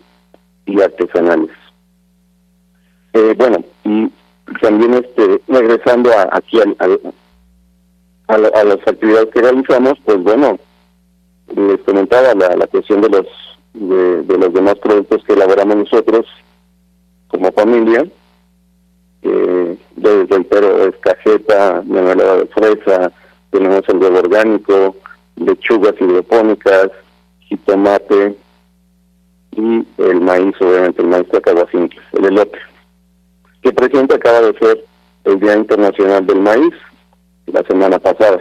y 0.66 0.82
artesanales. 0.82 1.59
Eh, 3.14 3.34
bueno, 3.38 3.64
y 3.84 4.12
también 4.62 4.94
este 4.96 5.42
regresando 5.48 6.12
a, 6.12 6.30
aquí 6.32 6.60
a, 6.60 8.38
las 8.38 8.88
actividades 8.88 9.30
que 9.34 9.42
realizamos, 9.42 9.94
pues 10.06 10.22
bueno, 10.24 10.60
les 11.56 11.80
comentaba 11.82 12.34
la, 12.36 12.56
la 12.56 12.68
cuestión 12.68 13.02
de 13.02 13.10
los 13.10 13.28
de, 13.74 14.38
los 14.38 14.54
demás 14.54 14.76
productos 14.76 15.24
que 15.24 15.34
elaboramos 15.34 15.78
nosotros 15.78 16.26
como 17.28 17.52
familia, 17.52 18.06
eh, 19.22 19.78
desde 19.96 20.36
el 20.36 20.46
pero 20.46 20.88
es 20.88 20.96
cajeta, 20.98 21.84
mermelada 21.86 22.38
de 22.38 22.46
fresa, 22.48 23.12
tenemos 23.52 23.82
el 23.88 23.98
huevo 23.98 24.20
orgánico, 24.20 24.96
lechugas 25.36 25.94
hidropónicas, 26.00 26.90
jitomate 27.42 28.36
y 29.52 29.86
el 29.98 30.22
maíz, 30.22 30.56
obviamente 30.60 31.02
el 31.02 31.08
maíz 31.08 31.28
de 31.30 31.90
el 32.14 32.26
elote, 32.26 32.60
que 33.62 33.72
presente 33.74 34.16
acaba 34.16 34.42
de 34.42 34.58
ser 34.58 34.86
el 35.26 35.40
Día 35.40 35.56
Internacional 35.56 36.26
del 36.26 36.40
Maíz 36.40 36.74
la 37.48 37.64
semana 37.64 38.00
pasada. 38.00 38.40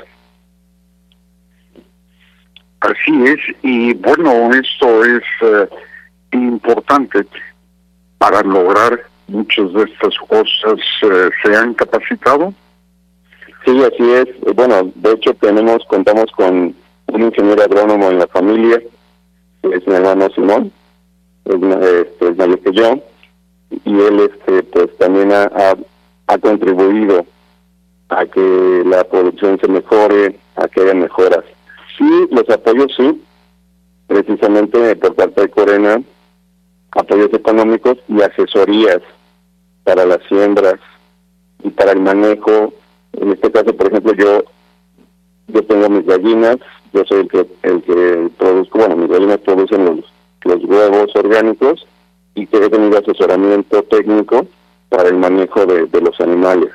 Así 2.81 3.25
es, 3.25 3.41
y 3.63 3.95
bueno, 3.95 4.51
esto 4.55 5.05
es 5.05 5.23
eh, 5.41 5.69
importante 6.33 7.27
para 8.19 8.43
lograr 8.43 9.01
muchas 9.27 9.73
de 9.73 9.83
estas 9.83 10.17
cosas. 10.29 10.81
Eh, 11.03 11.31
¿Se 11.43 11.57
han 11.57 11.75
capacitado? 11.75 12.55
Sí, 13.65 13.83
así 13.83 14.13
es. 14.13 14.55
Bueno, 14.55 14.93
de 14.95 15.13
hecho 15.13 15.35
tenemos, 15.35 15.85
contamos 15.89 16.27
con 16.37 16.75
un 17.07 17.23
ingeniero 17.23 17.63
agrónomo 17.63 18.11
en 18.11 18.19
la 18.19 18.27
familia, 18.29 18.81
es 19.63 19.87
mi 19.87 19.95
hermano 19.95 20.29
Simón, 20.35 20.73
es, 21.45 21.55
este, 21.55 22.29
es 22.29 22.37
mayor 22.37 22.61
que 22.61 22.73
yo, 22.73 23.03
y 23.71 24.01
él 24.01 24.21
este 24.21 24.63
pues 24.65 24.97
también 24.99 25.33
ha, 25.33 25.51
ha 26.27 26.39
contribuido 26.39 27.27
a 28.09 28.27
que 28.27 28.83
la 28.87 29.05
producción 29.05 29.59
se 29.61 29.69
mejore, 29.69 30.39
a 30.57 30.69
que 30.69 30.81
haya 30.81 30.95
mejoras. 30.95 31.45
Sí, 31.97 32.29
los 32.31 32.49
apoyos 32.49 32.93
sí, 32.97 33.23
precisamente 34.07 34.97
por 34.97 35.15
parte 35.15 35.43
de 35.43 35.51
Corena, 35.51 36.03
apoyos 36.93 37.33
económicos 37.33 37.99
y 38.09 38.23
asesorías 38.23 39.01
para 39.85 40.07
las 40.07 40.21
siembras 40.29 40.81
y 41.63 41.71
para 41.71 41.93
el 41.93 42.01
manejo. 42.01 42.73
En 43.13 43.33
este 43.33 43.51
caso, 43.51 43.75
por 43.77 43.89
ejemplo, 43.89 44.15
yo 44.15 44.45
yo 45.49 45.63
tengo 45.65 45.89
mis 45.89 46.05
gallinas, 46.05 46.59
yo 46.93 47.05
soy 47.07 47.21
el 47.21 47.29
que 47.29 47.47
el 47.63 47.83
que 47.83 48.31
produzco, 48.37 48.79
bueno, 48.79 48.97
mis 48.97 49.11
gallinas 49.11 49.39
producen 49.39 49.85
los, 49.85 49.99
los 50.45 50.65
huevos 50.65 51.11
orgánicos 51.15 51.87
y 52.39 52.47
que 52.47 52.57
he 52.65 52.71
tenido 52.71 52.99
asesoramiento 52.99 53.83
técnico 53.85 54.47
para 54.89 55.09
el 55.09 55.17
manejo 55.17 55.67
de, 55.67 55.87
de 55.87 56.01
los 56.01 56.19
animales, 56.21 56.71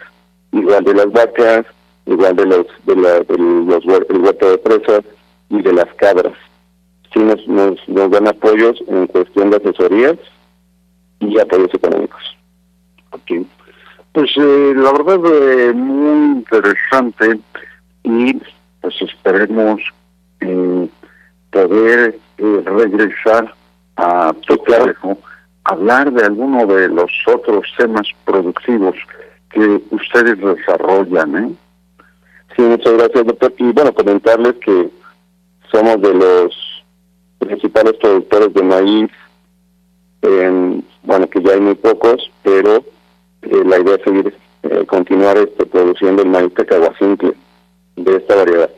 igual 0.52 0.84
de 0.84 0.94
las 0.94 1.12
vacas, 1.12 1.66
igual 2.06 2.36
de 2.36 2.46
los 2.46 2.68
de, 2.86 2.96
la, 2.96 3.20
de 3.22 3.38
los 3.38 3.86
huerto 3.86 4.50
de 4.52 4.58
presas 4.58 5.02
y 5.50 5.62
de 5.62 5.74
las 5.74 5.88
cabras. 5.96 6.34
Sí 7.14 7.20
nos, 7.20 7.48
nos, 7.48 7.88
nos 7.88 8.12
dan 8.12 8.28
apoyos 8.28 8.84
en 8.88 9.08
cuestión 9.08 9.52
de 9.52 9.58
asesorías 9.58 10.18
y 11.20 11.40
apoyos 11.40 11.74
económicos. 11.74 12.22
Okay. 13.12 13.46
Pues 14.12 14.32
eh, 14.36 14.74
la 14.76 14.92
verdad 14.92 15.20
eh, 15.26 15.74
muy 15.74 16.40
interesante 16.40 17.40
y 18.04 18.34
pues 18.82 18.96
esperemos 19.02 19.82
eh, 20.42 20.90
poder 21.52 22.20
eh, 22.38 22.62
regresar 22.66 23.54
a 23.96 24.34
tu 24.46 24.58
hablar 25.66 26.12
de 26.12 26.26
alguno 26.26 26.66
de 26.66 26.90
los 26.90 27.12
otros 27.28 27.66
temas 27.78 28.08
productivos 28.26 28.96
que 29.50 29.82
ustedes 29.92 30.38
desarrollan, 30.40 31.36
¿eh? 31.38 31.56
Sí, 32.56 32.62
muchas 32.62 32.94
gracias, 32.94 33.26
doctor. 33.26 33.54
Y 33.58 33.72
bueno, 33.72 33.94
comentarles 33.94 34.56
que 34.64 34.90
somos 35.72 36.02
de 36.02 36.14
los 36.14 36.84
principales 37.40 37.94
productores 38.00 38.54
de 38.54 38.64
maíz, 38.64 39.12
bueno, 41.04 41.30
que 41.30 41.42
ya 41.42 41.54
hay 41.54 41.60
muy 41.60 41.76
pocos, 41.76 42.32
pero 42.44 42.78
eh, 43.42 43.64
la 43.66 43.80
idea 43.80 43.96
es 43.96 44.04
seguir, 44.04 44.34
eh, 44.64 44.86
continuar 44.88 45.38
este, 45.38 45.66
produciendo 45.66 46.24
el 46.24 46.30
maíz 46.30 46.54
cacahuacincle 46.54 47.34
de 47.98 48.18
esta 48.18 48.36
variedad. 48.36 48.70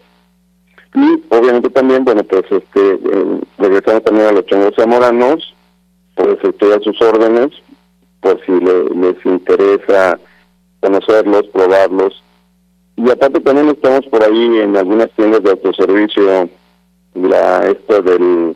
Y 0.96 1.24
obviamente 1.30 1.70
también, 1.70 2.04
bueno, 2.04 2.24
pues 2.24 2.44
este, 2.50 2.94
eh, 2.94 3.42
regresando 3.58 4.02
también 4.02 4.28
a 4.28 4.32
los 4.32 4.46
chongos 4.46 4.74
zamoranos, 4.76 5.55
pues 6.16 6.38
estoy 6.44 6.72
a 6.72 6.80
sus 6.80 7.00
órdenes, 7.02 7.52
por 8.22 8.40
si 8.46 8.52
les 8.52 9.26
interesa 9.26 10.20
conocerlos, 10.80 11.48
probarlos. 11.48 12.24
Y 12.98 13.10
aparte 13.10 13.40
también 13.42 13.70
estamos 13.70 14.06
por 14.08 14.24
ahí 14.24 14.60
en 14.60 14.76
algunas 14.76 15.12
tiendas 15.12 15.44
de 15.44 15.52
autoservicio 15.52 16.50
la 17.16 17.66
esto 17.68 18.02
del, 18.02 18.56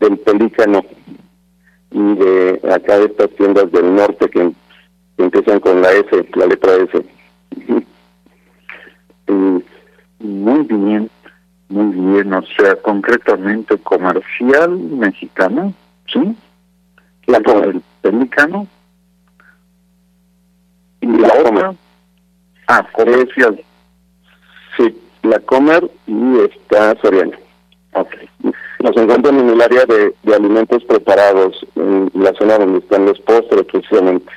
del 0.00 0.18
pelícano 0.18 0.84
y 1.90 2.14
de 2.14 2.60
acá 2.72 2.96
estas 2.96 3.30
tiendas 3.30 3.70
del 3.70 3.94
norte 3.94 4.28
que, 4.28 4.52
empiezan 5.18 5.60
con 5.60 5.80
la 5.80 5.92
S, 5.92 6.28
la 6.34 6.46
letra 6.46 6.72
S. 6.74 7.04
muy 10.18 10.64
bien, 10.64 11.10
muy 11.68 11.94
bien, 11.94 12.32
o 12.32 12.42
sea, 12.56 12.74
concretamente 12.76 13.78
comercial 13.78 14.70
mexicano, 14.70 15.72
¿sí? 16.12 16.34
La, 17.26 17.38
el 17.38 17.82
pelícano 18.00 18.66
y 21.00 21.06
la, 21.06 21.34
otra. 21.34 21.74
Ah, 22.68 22.86
comercial. 22.92 23.62
Sí, 24.76 24.96
la 25.22 25.38
Comer 25.40 25.90
y 26.06 26.38
está 26.40 26.96
Soriana. 27.00 27.36
Okay. 27.92 28.28
Nos 28.82 28.96
encontramos 28.96 29.42
en 29.42 29.50
el 29.50 29.60
área 29.60 29.84
de, 29.84 30.14
alimentos 30.34 30.82
preparados, 30.84 31.66
en 31.76 32.10
la 32.14 32.32
zona 32.34 32.58
donde 32.58 32.78
están 32.78 33.04
los 33.04 33.20
postres 33.20 33.64
precisamente. 33.66 34.32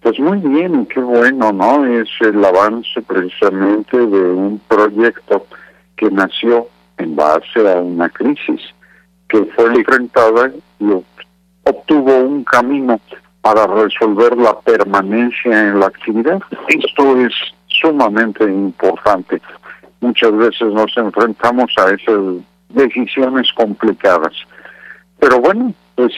Pues 0.00 0.18
muy 0.18 0.38
bien, 0.38 0.86
qué 0.86 1.00
bueno, 1.00 1.52
¿no? 1.52 1.84
Es 1.84 2.08
el 2.20 2.42
avance 2.42 3.02
precisamente 3.06 3.96
de 3.96 4.30
un 4.32 4.60
proyecto 4.68 5.46
que 5.96 6.10
nació 6.10 6.68
en 6.96 7.16
base 7.16 7.70
a 7.70 7.80
una 7.80 8.08
crisis 8.08 8.60
que 9.28 9.44
fue 9.56 9.66
enfrentada 9.66 10.52
y 10.78 10.84
obtuvo 11.64 12.18
un 12.18 12.44
camino 12.44 13.00
para 13.40 13.66
resolver 13.66 14.36
la 14.36 14.58
permanencia 14.60 15.68
en 15.68 15.80
la 15.80 15.86
actividad. 15.86 16.40
Esto 16.68 17.16
es 17.20 17.32
sumamente 17.66 18.44
importante 18.44 19.40
muchas 20.00 20.36
veces 20.36 20.72
nos 20.72 20.96
enfrentamos 20.96 21.72
a 21.76 21.90
esas 21.90 22.42
decisiones 22.70 23.52
complicadas. 23.52 24.32
Pero 25.18 25.40
bueno, 25.40 25.72
pues 25.94 26.12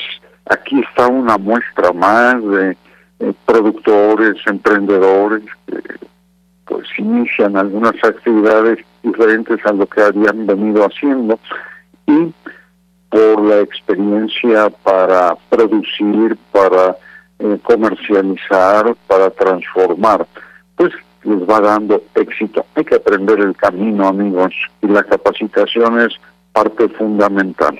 aquí 0.46 0.80
está 0.80 1.08
una 1.08 1.36
muestra 1.38 1.92
más 1.92 2.42
de 2.44 2.76
productores, 3.44 4.36
emprendedores, 4.46 5.42
que 5.66 5.80
pues 6.64 6.86
inician 6.98 7.56
algunas 7.56 7.94
actividades 8.02 8.78
diferentes 9.02 9.64
a 9.66 9.72
lo 9.72 9.86
que 9.86 10.00
habían 10.00 10.46
venido 10.46 10.84
haciendo 10.84 11.38
y 12.06 12.32
por 13.12 13.42
la 13.42 13.60
experiencia 13.60 14.70
para 14.82 15.36
producir, 15.50 16.34
para 16.50 16.96
eh, 17.38 17.58
comercializar, 17.62 18.96
para 19.06 19.28
transformar, 19.28 20.26
pues 20.76 20.92
les 21.24 21.46
va 21.46 21.60
dando 21.60 22.02
éxito. 22.14 22.64
Hay 22.74 22.86
que 22.86 22.94
aprender 22.94 23.38
el 23.40 23.54
camino, 23.54 24.08
amigos, 24.08 24.54
y 24.80 24.86
la 24.86 25.04
capacitación 25.04 26.00
es 26.00 26.14
parte 26.52 26.88
fundamental. 26.88 27.78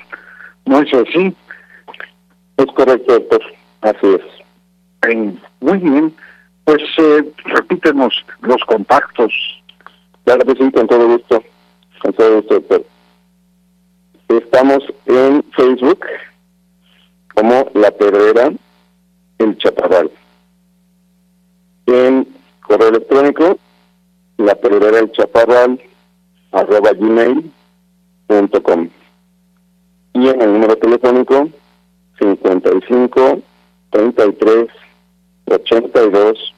¿No 0.65 0.79
es 0.79 0.93
así? 0.93 1.35
Es 2.57 2.67
correcto, 2.67 3.13
doctor. 3.13 3.41
Así 3.81 4.15
es. 4.15 5.15
muy 5.61 5.77
bien. 5.79 6.13
Pues 6.63 6.83
eh, 6.99 7.25
repítenos 7.45 8.13
los 8.41 8.63
contactos. 8.65 9.33
Claro 10.25 10.45
que 10.45 10.63
sí, 10.63 10.71
con 10.71 10.87
todo 10.87 11.07
gusto. 11.07 11.43
Con 12.03 12.13
todo 12.13 12.35
gusto, 12.35 12.53
doctor. 12.53 12.92
Estamos 14.37 14.83
en 15.05 15.43
Facebook 15.55 16.05
como 17.35 17.69
La 17.75 17.91
Pedrera, 17.91 18.51
El 19.37 19.57
Chaparral. 19.57 20.09
En 21.85 22.27
correo 22.61 22.89
electrónico 22.89 23.57
la 24.37 24.55
perrera 24.55 24.91
del 24.91 25.11
chaparral 25.11 25.79
arroba 26.51 26.93
gmail.com 26.93 28.89
y 30.13 30.27
en 30.27 30.41
el 30.41 30.53
número 30.53 30.75
telefónico 30.77 31.49
55 32.19 33.41
33 33.91 34.67
82 35.45 36.53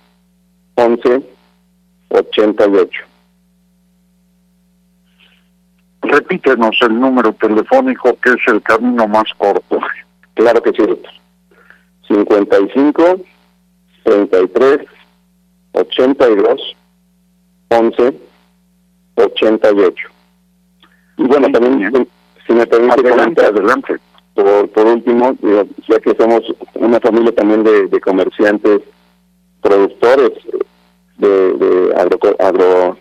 11 0.75 1.21
88. 2.09 3.14
Repítenos 6.07 6.77
el 6.81 6.99
número 6.99 7.33
telefónico 7.33 8.17
que 8.21 8.31
es 8.31 8.47
el 8.47 8.61
camino 8.61 9.07
más 9.07 9.25
corto. 9.37 9.79
Claro 10.33 10.61
que 10.61 10.71
sí, 10.71 10.85
doctor. 10.85 11.11
55 12.07 13.21
33 14.03 14.81
82 15.73 16.75
11 17.69 18.19
88. 19.15 20.07
Y 21.17 21.23
bueno, 21.23 21.49
también, 21.51 22.07
si 22.45 22.53
me 22.53 22.67
permite 22.67 22.99
adelante, 22.99 23.45
adelante. 23.45 23.95
Por, 24.33 24.69
por 24.69 24.85
último, 24.85 25.35
ya 25.87 25.99
que 25.99 26.13
somos 26.19 26.41
una 26.73 26.99
familia 26.99 27.33
también 27.33 27.63
de, 27.63 27.87
de 27.87 28.01
comerciantes, 28.01 28.81
productores 29.61 30.31
de, 31.17 31.53
de 31.53 31.95
agro, 32.39 32.97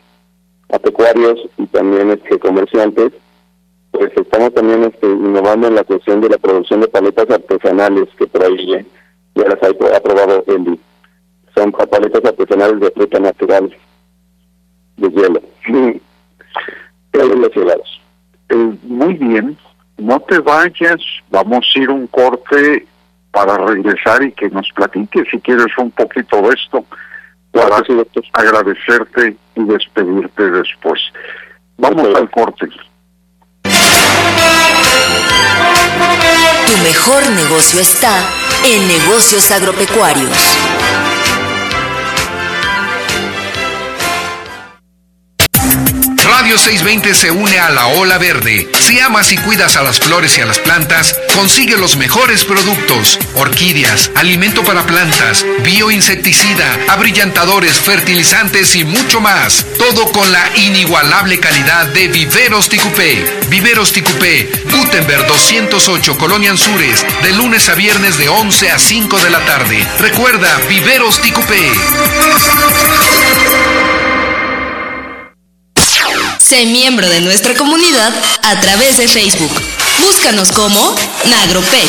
agropecuarios 0.75 1.41
y 1.57 1.67
también 1.67 2.11
este, 2.11 2.39
comerciantes, 2.39 3.13
pues 3.91 4.11
estamos 4.17 4.53
también 4.55 4.85
este, 4.85 5.07
innovando 5.07 5.69
en 5.69 5.77
la 5.77 5.85
cuestión 5.85 6.21
de 6.21 6.29
la 6.29 6.39
producción 6.39 6.81
de 6.81 6.89
paletas 6.89 7.31
artesanales 7.31 8.09
que 8.19 8.27
por 8.27 8.45
ahí 8.45 8.85
ya, 9.35 9.49
las 9.49 9.63
ha 9.63 9.97
aprobado 9.97 10.45
el 10.49 10.79
Son 11.55 11.71
paletas 11.73 12.25
artesanales 12.25 12.81
de 12.81 12.91
fruta 12.91 13.21
natural, 13.21 13.75
de 14.97 15.09
hielo. 15.09 15.41
Eh, 18.51 18.77
muy 18.83 19.15
bien, 19.15 19.57
no 19.97 20.21
te 20.21 20.39
vayas, 20.41 21.01
vamos 21.31 21.65
a 21.75 21.79
ir 21.79 21.89
un 21.89 22.07
corte 22.09 22.87
para 23.31 23.57
regresar 23.57 24.23
y 24.23 24.33
que 24.33 24.51
nos 24.51 24.69
platiques 24.75 25.27
si 25.31 25.39
quieres 25.39 25.67
un 25.79 25.91
poquito 25.93 26.43
de 26.43 26.49
esto. 26.49 26.85
Para 27.53 27.83
agradecerte 28.33 29.37
y 29.57 29.65
despedirte 29.65 30.51
después. 30.51 31.01
Vamos 31.77 32.15
al 32.15 32.31
corte. 32.31 32.69
Tu 36.67 36.79
mejor 36.83 37.31
negocio 37.31 37.81
está 37.81 38.29
en 38.65 38.87
negocios 38.87 39.51
agropecuarios. 39.51 40.84
Radio 46.45 46.59
620 46.59 47.15
se 47.15 47.31
une 47.31 47.59
a 47.59 47.71
la 47.71 47.87
ola 47.87 48.19
verde. 48.19 48.69
Si 48.79 49.01
amas 49.01 49.33
y 49.33 49.39
cuidas 49.39 49.77
a 49.77 49.83
las 49.83 49.99
flores 49.99 50.37
y 50.37 50.43
a 50.43 50.45
las 50.45 50.59
plantas, 50.59 51.17
consigue 51.35 51.79
los 51.79 51.97
mejores 51.97 52.45
productos: 52.45 53.19
orquídeas, 53.33 54.11
alimento 54.15 54.63
para 54.63 54.85
plantas, 54.85 55.47
bioinsecticida, 55.63 56.81
abrillantadores, 56.91 57.81
fertilizantes 57.81 58.77
y 58.77 58.85
mucho 58.85 59.23
más. 59.23 59.65
Todo 59.79 60.13
con 60.13 60.31
la 60.33 60.55
inigualable 60.57 61.41
calidad 61.41 61.87
de 61.87 62.09
Viveros 62.09 62.69
Ticupé. 62.69 63.25
Viveros 63.49 63.95
Ticupé, 63.95 64.53
Gutenberg 64.71 65.27
208, 65.27 66.19
Colonia 66.19 66.51
Anzures, 66.51 67.07
de 67.23 67.33
lunes 67.33 67.71
a 67.71 67.75
viernes 67.75 68.19
de 68.19 68.29
11 68.29 68.71
a 68.71 68.79
5 68.79 69.19
de 69.21 69.31
la 69.31 69.41
tarde. 69.47 69.83
Recuerda, 69.99 70.61
Viveros 70.69 71.23
Ticupé. 71.23 71.73
Sé 76.55 76.67
miembro 76.67 77.09
de 77.09 77.21
nuestra 77.21 77.53
comunidad 77.57 78.15
a 78.45 78.61
través 78.61 78.97
de 78.97 79.09
Facebook. 79.09 79.51
Búscanos 79.99 80.53
como 80.53 80.95
Nagropec. 81.29 81.89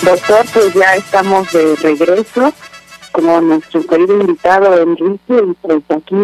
Doctor, 0.00 0.46
pues 0.54 0.72
ya 0.72 0.94
estamos 0.96 1.52
de 1.52 1.76
regreso, 1.82 2.54
como 3.12 3.42
nuestro 3.42 3.86
querido 3.86 4.18
invitado 4.22 4.80
Enrique, 4.80 5.18
y 5.28 5.52
pues 5.60 5.82
aquí 5.90 6.16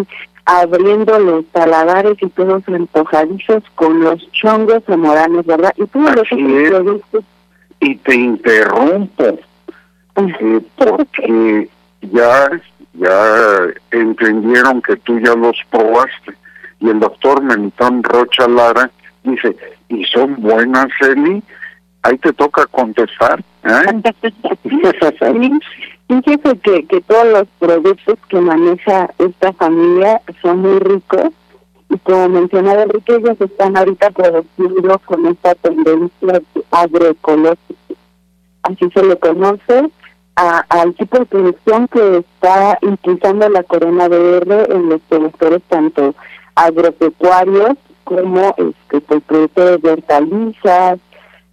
abriendo 0.47 1.19
los 1.19 1.45
paladares 1.47 2.17
y 2.23 2.29
todos 2.29 2.63
antojadizos 2.69 3.65
con 3.75 4.03
los 4.03 4.31
chongos 4.31 4.83
zamoranos, 4.87 5.45
¿verdad? 5.45 5.73
Y 5.77 5.87
todos 5.87 6.15
los 6.15 6.29
productos. 6.29 7.25
Y 7.81 7.97
te 7.97 8.15
interrumpo, 8.15 9.39
eh, 10.17 10.61
porque 10.77 11.69
ya, 12.01 12.51
ya 12.95 13.59
entendieron 13.91 14.81
que 14.81 14.97
tú 14.97 15.19
ya 15.19 15.35
los 15.35 15.59
probaste. 15.71 16.33
Y 16.81 16.89
el 16.89 17.01
doctor 17.01 17.43
Mentón 17.43 18.03
Rocha 18.03 18.49
Lara 18.49 18.91
dice, 19.25 19.55
¿y 19.89 20.05
son 20.05 20.37
buenas, 20.37 20.89
Eli? 21.01 21.43
Ahí 22.07 22.19
te 22.19 22.33
toca 22.33 22.67
contestar. 22.67 23.43
¿eh? 23.65 24.13
Fíjese 26.09 26.59
que, 26.59 26.87
que 26.87 27.01
todos 27.01 27.27
los 27.27 27.49
productos 27.59 28.17
que 28.29 28.41
maneja 28.41 29.11
esta 29.19 29.53
familia 29.55 30.21
son 30.41 30.61
muy 30.61 30.79
ricos 30.79 31.31
y 31.89 31.99
como 31.99 32.29
mencionaba 32.29 32.83
Enrique, 32.83 33.17
ellos 33.17 33.41
están 33.41 33.77
ahorita 33.77 34.11
produciendo 34.11 35.01
con 35.05 35.27
esta 35.27 35.57
tendencia 35.57 36.43
agroecológica. 36.71 37.75
Así 38.63 38.89
se 38.95 39.03
le 39.03 39.17
conoce 39.19 39.91
al 40.37 40.95
tipo 40.95 41.19
de 41.19 41.27
producción 41.27 41.89
que 41.89 42.19
está 42.19 42.79
impulsando 42.83 43.49
la 43.49 43.65
Corona 43.65 44.07
Verde 44.07 44.67
en 44.71 44.91
los 44.91 45.01
productores 45.09 45.63
tanto 45.69 46.15
agropecuarios 46.55 47.77
como 48.05 48.55
este, 48.57 49.01
pues, 49.01 49.23
productores 49.25 49.83
de 49.83 49.91
hortalizas, 49.91 50.99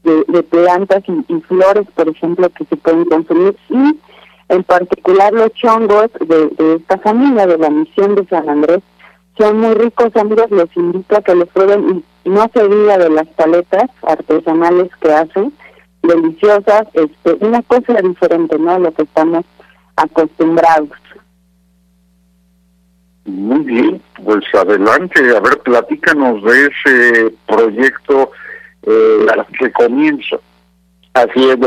de, 0.04 0.44
plantas 0.44 1.04
y, 1.08 1.42
flores, 1.42 1.88
por 1.96 2.10
ejemplo, 2.10 2.50
que 2.50 2.66
se 2.66 2.76
pueden 2.76 3.06
consumir 3.06 3.56
y 3.70 4.00
en 4.50 4.64
particular 4.64 5.34
los 5.34 5.52
chongos 5.54 6.10
de, 6.20 6.76
esta 6.76 6.98
familia 6.98 7.48
de 7.48 7.58
la 7.58 7.70
misión 7.70 8.16
de 8.16 8.26
San 8.28 8.50
Andrés 8.50 8.82
son 9.38 9.60
muy 9.60 9.74
ricos, 9.74 10.16
amigos, 10.16 10.52
los 10.52 10.70
invito 10.76 11.18
a 11.18 11.22
que 11.22 11.34
los 11.34 11.50
prueben 11.50 12.04
y 12.24 12.30
no 12.30 12.50
se 12.54 12.68
diga 12.68 12.98
de 12.98 13.10
las 13.10 13.28
paletas 13.30 13.90
artesanales 14.04 14.90
que 15.02 15.12
hacen, 15.12 15.54
deliciosas, 16.04 16.84
este, 16.94 17.38
una 17.46 17.62
cosa 17.64 18.00
diferente, 18.02 18.60
¿no? 18.60 18.78
Lo 18.78 18.92
que 18.94 19.04
estamos 19.04 19.44
acostumbrados. 19.96 20.90
Muy 23.26 23.60
bien, 23.60 24.02
pues 24.24 24.44
adelante, 24.54 25.20
a 25.36 25.40
ver, 25.40 25.60
platícanos 25.62 26.44
de 26.44 26.68
ese 26.68 27.34
proyecto 27.48 28.32
eh, 28.86 29.26
que 29.60 29.72
comienza. 29.72 30.38
Así 31.14 31.50
es, 31.50 31.58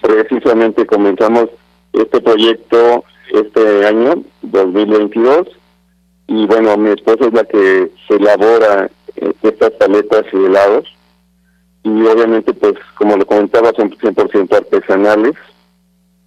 precisamente 0.00 0.86
comenzamos 0.86 1.48
este 1.92 2.20
proyecto 2.20 3.04
este 3.32 3.86
año, 3.86 4.22
2022, 4.42 5.48
y 6.26 6.46
bueno, 6.46 6.76
mi 6.76 6.90
esposa 6.90 7.26
es 7.26 7.32
la 7.32 7.44
que 7.44 7.90
se 8.08 8.16
elabora 8.16 8.90
eh, 9.16 9.32
estas 9.42 9.70
paletas 9.72 10.24
y 10.32 10.36
helados, 10.36 10.86
y 11.82 12.06
obviamente 12.06 12.54
pues 12.54 12.74
como 12.96 13.16
lo 13.16 13.26
comentaba 13.26 13.72
son 13.76 13.90
100% 13.90 14.56
artesanales, 14.56 15.34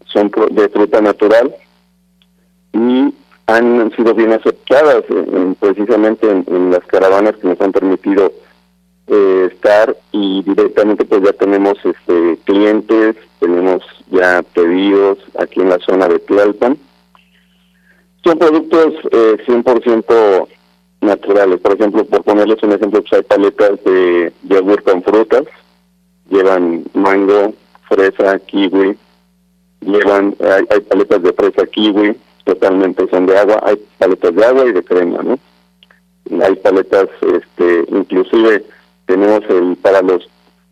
son 0.05 0.31
de 0.51 0.69
fruta 0.69 1.01
natural, 1.01 1.55
y 2.73 3.13
han 3.47 3.91
sido 3.95 4.13
bien 4.13 4.33
aceptadas 4.33 5.03
precisamente 5.59 6.29
en, 6.29 6.69
las 6.69 6.85
caravanas 6.85 7.35
que 7.37 7.47
nos 7.47 7.59
han 7.61 7.71
permitido 7.71 8.31
eh, 9.08 9.49
estar 9.53 9.95
y 10.12 10.43
directamente 10.43 11.05
pues 11.05 11.24
ya 11.24 11.34
tenemos 11.34 11.78
este 11.84 12.38
clientes, 12.43 13.16
tenemos 13.39 13.82
ya 14.12 14.43
pedidos 14.53 15.18
aquí 15.39 15.62
en 15.62 15.70
la 15.70 15.80
zona 15.80 16.08
de 16.08 16.20
Tlalpan. 16.20 16.78
Son 18.24 18.38
productos 18.38 18.95
eh, 19.12 19.38
100% 19.47 20.47
naturales, 21.01 21.60
por 21.62 21.76
ejemplo, 21.76 22.03
por 22.05 22.24
ponerles 22.24 22.62
un 22.64 22.74
ejemplo, 22.74 23.01
pues 23.01 23.14
hay 23.14 23.24
paletas 23.24 23.84
de 23.86 24.34
yogur 24.43 24.84
con 24.84 25.01
frutas, 25.03 25.43
llevan 26.30 26.84
mango, 26.93 27.53
fresa, 27.88 28.39
kiwi, 28.39 28.97
llevan, 29.82 30.36
hay, 30.39 30.66
hay 30.70 30.80
paletas 30.82 31.24
de 31.24 31.34
fresa 31.34 31.66
kiwi, 31.68 32.18
totalmente 32.43 33.08
son 33.10 33.26
de 33.26 33.38
agua, 33.38 33.62
hay 33.64 33.78
paletas 33.97 34.36
de 34.36 34.45
agua 34.45 34.66
y 34.66 34.72
de 34.74 34.84
crema, 34.84 35.22
¿no? 35.24 35.39
Hay 36.43 36.55
paletas, 36.58 37.08
este, 37.22 37.86
inclusive 37.89 38.66
tenemos 39.08 39.41
el 39.49 39.76
para 39.78 40.01
los 40.03 40.30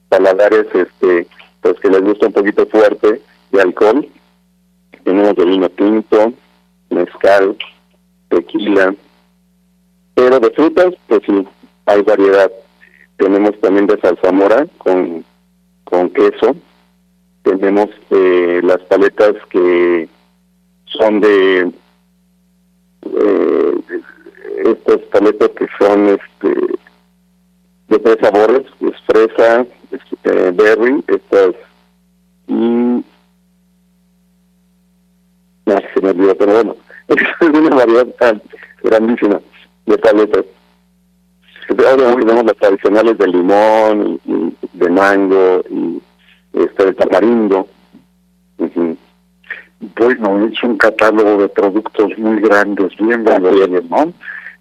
paladares 0.08 0.68
este 0.74 1.28
pues 1.62 1.80
que 1.80 1.90
les 1.90 2.04
gusta 2.04 2.28
un 2.28 2.34
poquito 2.34 2.68
fuerte 2.68 3.22
de 3.52 3.62
alcohol 3.62 4.08
tenemos 5.04 5.36
de 5.36 5.46
vino 5.46 5.70
tinto 5.70 6.34
mezcal 6.90 7.58
tequila 8.30 8.94
pero 10.14 10.40
de 10.40 10.52
frutas 10.52 10.94
pues 11.08 11.22
sí 11.26 11.48
hay 11.86 12.02
variedad. 12.02 12.52
Tenemos 13.18 13.60
también 13.62 13.88
de 13.88 14.00
salsamora 14.00 14.68
con, 14.78 15.24
con 15.84 16.10
queso. 16.10 16.56
Tenemos 17.44 17.90
eh, 18.10 18.62
las 18.64 18.80
paletas 18.84 19.36
que 19.50 20.10
son 20.86 21.22
de 21.22 21.72
eh, 23.06 23.82
estas 24.66 24.98
paletas 25.12 25.50
que 25.52 25.68
son 25.78 26.08
este 26.10 26.56
de 27.88 28.00
tres 28.00 28.18
sabores, 28.22 28.64
es 28.82 28.94
fresa, 29.06 29.66
eh, 30.24 30.52
berry, 30.54 31.04
estas 31.08 31.56
y 32.48 33.04
no, 35.66 35.76
se 35.94 36.02
me 36.02 36.10
olvidó, 36.10 36.36
pero 36.38 36.54
bueno, 36.54 36.76
es 37.08 37.18
una 37.42 37.76
variedad 37.76 38.42
grandísima 38.84 39.40
de 39.86 39.98
paletas. 39.98 40.46
Ahora 41.70 42.16
tenemos 42.16 42.46
las 42.46 42.56
tradicionales 42.58 43.18
de 43.18 43.28
limón, 43.28 44.20
y, 44.26 44.56
de 44.74 44.90
mango, 44.90 45.64
y 45.70 46.02
este 46.54 46.86
de 46.86 46.94
tamarindo. 46.94 47.68
Bueno, 49.98 50.48
es 50.48 50.64
un 50.64 50.78
catálogo 50.78 51.42
de 51.42 51.50
productos 51.50 52.18
muy 52.18 52.40
grandes, 52.40 52.96
bien 52.98 53.24
grandes, 53.24 53.90
¿no? 53.90 54.14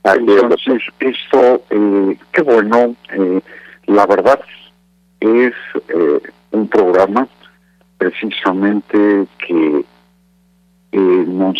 Entonces, 0.05 0.83
esto, 1.01 1.63
eh, 1.71 2.19
qué 2.33 2.43
bueno, 2.43 2.95
eh, 3.11 3.41
la 3.87 4.07
verdad 4.07 4.39
es 5.21 5.55
eh, 5.89 6.21
un 6.51 6.69
programa 6.69 7.27
precisamente 7.97 9.27
que 9.39 9.85
eh, 10.93 11.25
nos 11.27 11.57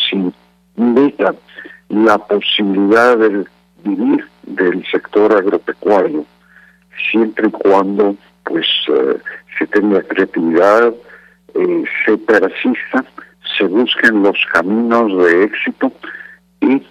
invita 0.77 1.35
la 1.89 2.19
posibilidad 2.19 3.17
de 3.17 3.47
vivir 3.83 4.27
del 4.43 4.85
sector 4.91 5.33
agropecuario, 5.35 6.27
siempre 7.11 7.49
y 7.49 7.51
cuando 7.51 8.15
pues 8.45 8.67
se 9.59 9.67
tenga 9.69 10.03
creatividad, 10.03 10.93
se 12.05 12.19
persista, 12.19 13.05
se 13.57 13.65
busquen 13.65 14.23
los 14.23 14.37
caminos 14.53 15.25
de 15.25 15.45
éxito 15.45 15.91
y 16.61 16.83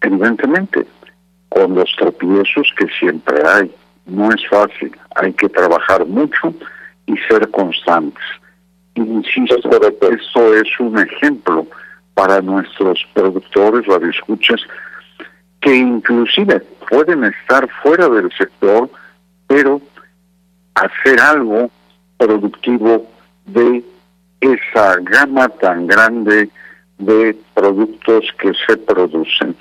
evidentemente 0.00 0.86
con 1.54 1.74
los 1.74 1.90
tropiezos 1.96 2.72
que 2.76 2.86
siempre 2.98 3.36
hay. 3.46 3.70
No 4.06 4.30
es 4.30 4.46
fácil, 4.48 4.96
hay 5.16 5.32
que 5.32 5.48
trabajar 5.48 6.04
mucho 6.06 6.54
y 7.06 7.16
ser 7.28 7.50
constantes. 7.50 8.24
Insisto, 8.94 9.56
esto 9.56 10.54
es 10.54 10.80
un 10.80 10.98
ejemplo 10.98 11.66
para 12.14 12.40
nuestros 12.40 13.06
productores, 13.14 13.86
radioescuchas, 13.86 14.60
que 15.60 15.74
inclusive 15.74 16.60
pueden 16.90 17.24
estar 17.24 17.68
fuera 17.82 18.08
del 18.08 18.30
sector, 18.36 18.90
pero 19.46 19.80
hacer 20.74 21.20
algo 21.20 21.70
productivo 22.18 23.06
de 23.46 23.84
esa 24.40 24.96
gama 25.00 25.48
tan 25.48 25.86
grande 25.86 26.50
de 26.98 27.36
productos 27.54 28.24
que 28.38 28.52
se 28.66 28.76
producen. 28.76 29.56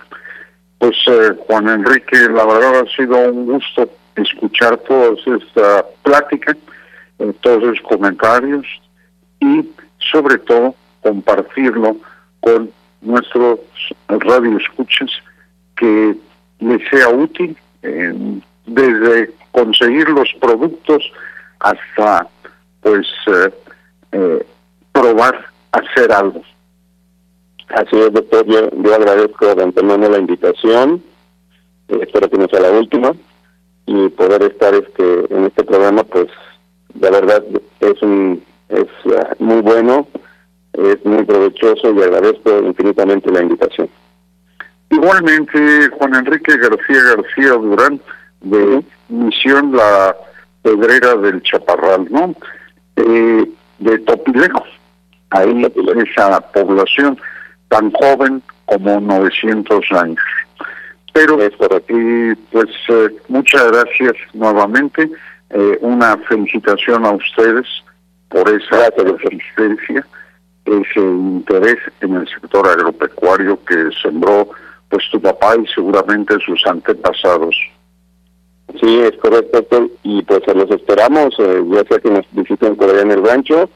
Pues 0.82 0.98
eh, 1.06 1.38
Juan 1.46 1.70
Enrique, 1.70 2.18
la 2.28 2.44
verdad 2.44 2.80
ha 2.80 2.96
sido 2.96 3.16
un 3.32 3.46
gusto 3.46 3.88
escuchar 4.16 4.78
toda 4.80 5.12
esta 5.14 5.86
plática, 6.02 6.58
eh, 7.20 7.34
todos 7.42 7.62
los 7.62 7.82
comentarios 7.82 8.66
y 9.40 9.70
sobre 10.12 10.40
todo 10.40 10.74
compartirlo 11.04 11.98
con 12.40 12.72
nuestros 13.02 13.60
radioescuchas 14.08 15.12
que 15.76 16.16
les 16.60 16.90
sea 16.90 17.10
útil 17.10 17.56
desde 18.66 19.32
conseguir 19.52 20.10
los 20.10 20.34
productos 20.42 21.04
hasta 21.60 22.28
pues 22.82 23.08
eh, 23.28 23.54
eh, 24.14 24.46
probar 24.92 25.46
hacer 25.74 26.12
algo. 26.12 26.42
Así 27.74 27.98
es, 27.98 28.14
doctor. 28.14 28.46
Yo, 28.46 28.70
yo 28.72 28.96
agradezco 28.96 29.56
de 29.56 29.64
antemano 29.64 30.10
la 30.10 30.20
invitación. 30.20 31.04
Eh, 31.88 32.00
espero 32.02 32.30
que 32.30 32.38
no 32.38 32.48
sea 32.48 32.62
la 32.62 32.72
última. 32.72 33.14
Y 33.86 34.10
poder 34.10 34.44
estar 34.44 34.74
este 34.74 35.34
en 35.34 35.46
este 35.46 35.64
programa, 35.64 36.04
pues, 36.04 36.28
la 37.00 37.10
verdad 37.10 37.44
es 37.80 38.02
un 38.02 38.44
es 38.70 38.88
muy 39.40 39.62
bueno 39.62 40.08
es 40.74 41.04
muy 41.06 41.24
provechoso 41.24 41.94
y 41.94 42.02
agradezco 42.02 42.60
infinitamente 42.60 43.32
la 43.32 43.42
invitación. 43.42 43.90
Igualmente, 44.90 45.90
Juan 45.98 46.16
Enrique 46.16 46.58
García 46.58 47.16
García 47.16 47.52
Durán, 47.54 48.02
de 48.42 48.84
Misión 49.10 49.76
La 49.76 50.16
Pedrera 50.62 51.16
del 51.16 51.42
Chaparral, 51.44 52.08
¿no? 52.10 52.36
Eh, 52.96 53.46
de 53.80 54.00
Topilejo, 54.00 54.64
ahí 55.30 55.66
esa 56.06 56.40
población 56.52 57.18
tan 57.72 57.92
joven 57.94 58.44
como 58.66 59.00
900 59.00 59.92
años. 59.94 60.20
Pero, 61.14 61.40
y 61.44 62.36
pues 62.52 62.70
eh, 62.90 63.10
muchas 63.30 63.72
gracias 63.72 64.14
nuevamente, 64.34 65.10
eh, 65.50 65.78
una 65.82 66.18
felicitación 66.30 67.06
a 67.06 67.12
ustedes 67.12 67.66
por 68.30 68.48
esa 68.50 68.90
resistencia 68.98 70.06
ese 70.66 71.00
interés 71.00 71.78
en 72.02 72.16
el 72.16 72.28
sector 72.28 72.68
agropecuario 72.68 73.60
que 73.66 73.90
sembró 74.02 74.50
pues 74.90 75.04
tu 75.12 75.20
papá 75.20 75.56
y 75.56 75.66
seguramente 75.74 76.36
sus 76.46 76.66
antepasados. 76.68 77.56
Sí, 78.80 79.00
es 79.00 79.18
correcto, 79.18 79.90
y 80.04 80.22
pues 80.24 80.42
los 80.56 80.70
esperamos, 80.72 81.34
eh, 81.40 81.64
ya 81.72 81.84
sea 81.84 82.00
que 82.00 82.10
nos 82.10 82.26
visiten 82.32 82.76
por 82.76 82.90
allá 82.90 83.02
en 83.02 83.12
el 83.12 83.26
rancho 83.26 83.70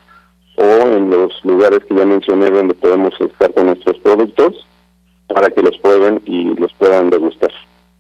o 0.55 0.63
en 0.63 1.09
los 1.09 1.43
lugares 1.43 1.79
que 1.85 1.95
ya 1.95 2.05
mencioné 2.05 2.49
donde 2.49 2.73
podemos 2.73 3.13
estar 3.19 3.53
con 3.53 3.67
nuestros 3.67 3.97
productos 3.99 4.65
para 5.27 5.49
que 5.49 5.61
los 5.61 5.77
prueben 5.79 6.21
y 6.25 6.55
los 6.55 6.73
puedan 6.73 7.09
degustar. 7.09 7.51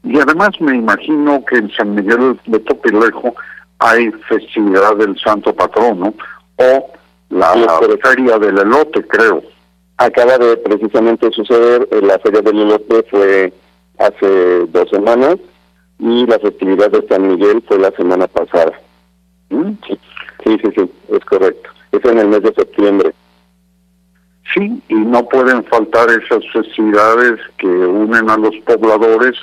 Y 0.03 0.19
además 0.19 0.49
me 0.59 0.75
imagino 0.75 1.43
que 1.45 1.57
en 1.57 1.71
San 1.71 1.95
Miguel 1.95 2.39
de 2.45 2.59
Topilejo 2.59 3.33
hay 3.79 4.11
festividad 4.29 4.95
del 4.95 5.17
Santo 5.19 5.53
Patrono 5.53 6.13
o 6.57 6.91
la, 7.29 7.53
feria 8.03 8.37
del 8.37 8.59
elote, 8.59 9.05
creo. 9.07 9.43
Acaba 9.97 10.37
de 10.37 10.57
precisamente 10.57 11.31
suceder, 11.31 11.87
eh, 11.91 12.01
la 12.01 12.19
feria 12.19 12.41
del 12.41 12.61
elote 12.61 13.03
fue 13.09 13.53
hace 13.97 14.65
dos 14.67 14.89
semanas 14.89 15.37
y 15.99 16.25
la 16.27 16.37
festividad 16.39 16.91
de 16.91 17.07
San 17.07 17.27
Miguel 17.27 17.63
fue 17.67 17.79
la 17.79 17.91
semana 17.91 18.27
pasada. 18.27 18.73
¿Mm? 19.49 19.71
Sí, 19.87 19.97
sí, 20.43 20.69
sí, 20.75 20.91
es 21.09 21.25
correcto. 21.25 21.69
Es 21.95 22.05
en 22.05 22.19
el 22.19 22.27
mes 22.27 22.41
de 22.41 22.53
septiembre. 22.53 23.13
Sí, 24.53 24.81
y 24.89 24.95
no 24.95 25.27
pueden 25.27 25.63
faltar 25.65 26.09
esas 26.09 26.43
festividades 26.51 27.39
que 27.57 27.67
unen 27.67 28.29
a 28.29 28.37
los 28.37 28.55
pobladores 28.65 29.35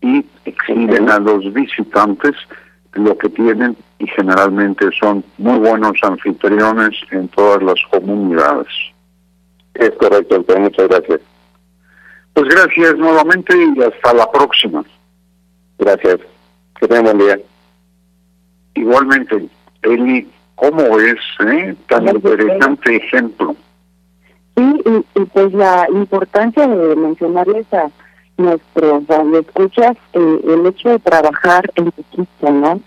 y 0.00 0.24
exhiben 0.44 1.10
a 1.10 1.18
los 1.18 1.52
visitantes 1.52 2.34
lo 2.94 3.16
que 3.16 3.28
tienen 3.28 3.76
y 3.98 4.06
generalmente 4.08 4.88
son 4.98 5.24
muy 5.38 5.58
buenos 5.58 5.98
anfitriones 6.02 6.94
en 7.10 7.28
todas 7.28 7.62
las 7.62 7.80
comunidades. 7.90 8.68
Es 9.74 9.90
correcto, 9.92 10.36
entonces 10.36 10.64
muchas 10.64 10.88
gracias. 10.88 11.20
Pues 12.32 12.48
gracias 12.48 12.96
nuevamente 12.96 13.56
y 13.56 13.82
hasta 13.82 14.14
la 14.14 14.30
próxima. 14.30 14.84
Gracias. 15.78 16.18
Que 16.80 16.88
tengan 16.88 17.04
buen 17.04 17.18
día. 17.18 17.40
Igualmente, 18.74 19.48
Eli, 19.82 20.28
¿cómo 20.58 20.82
es 20.98 21.18
eh? 21.46 21.74
tan 21.88 22.08
interesante 22.08 22.96
ejemplo? 22.96 23.56
Sí, 24.56 24.82
y, 25.14 25.24
pues 25.26 25.52
la 25.52 25.86
importancia 25.90 26.66
de 26.66 26.96
mencionarles 26.96 27.72
a 27.72 27.90
nuestros 28.36 29.04
escuchas 29.40 29.96
eh, 30.12 30.40
el 30.44 30.66
hecho 30.66 30.90
de 30.90 30.98
trabajar 30.98 31.70
en 31.76 31.88
equipo, 31.88 32.50
¿no? 32.50 32.80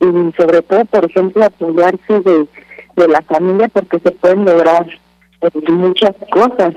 Y 0.00 0.32
sobre 0.36 0.62
todo, 0.62 0.84
por 0.84 1.04
ejemplo, 1.04 1.44
apoyarse 1.44 2.20
de, 2.20 2.46
de 2.96 3.08
la 3.08 3.22
familia 3.22 3.68
porque 3.68 3.98
se 4.00 4.10
pueden 4.10 4.44
lograr 4.44 4.86
eh, 5.40 5.70
muchas 5.70 6.14
cosas. 6.30 6.74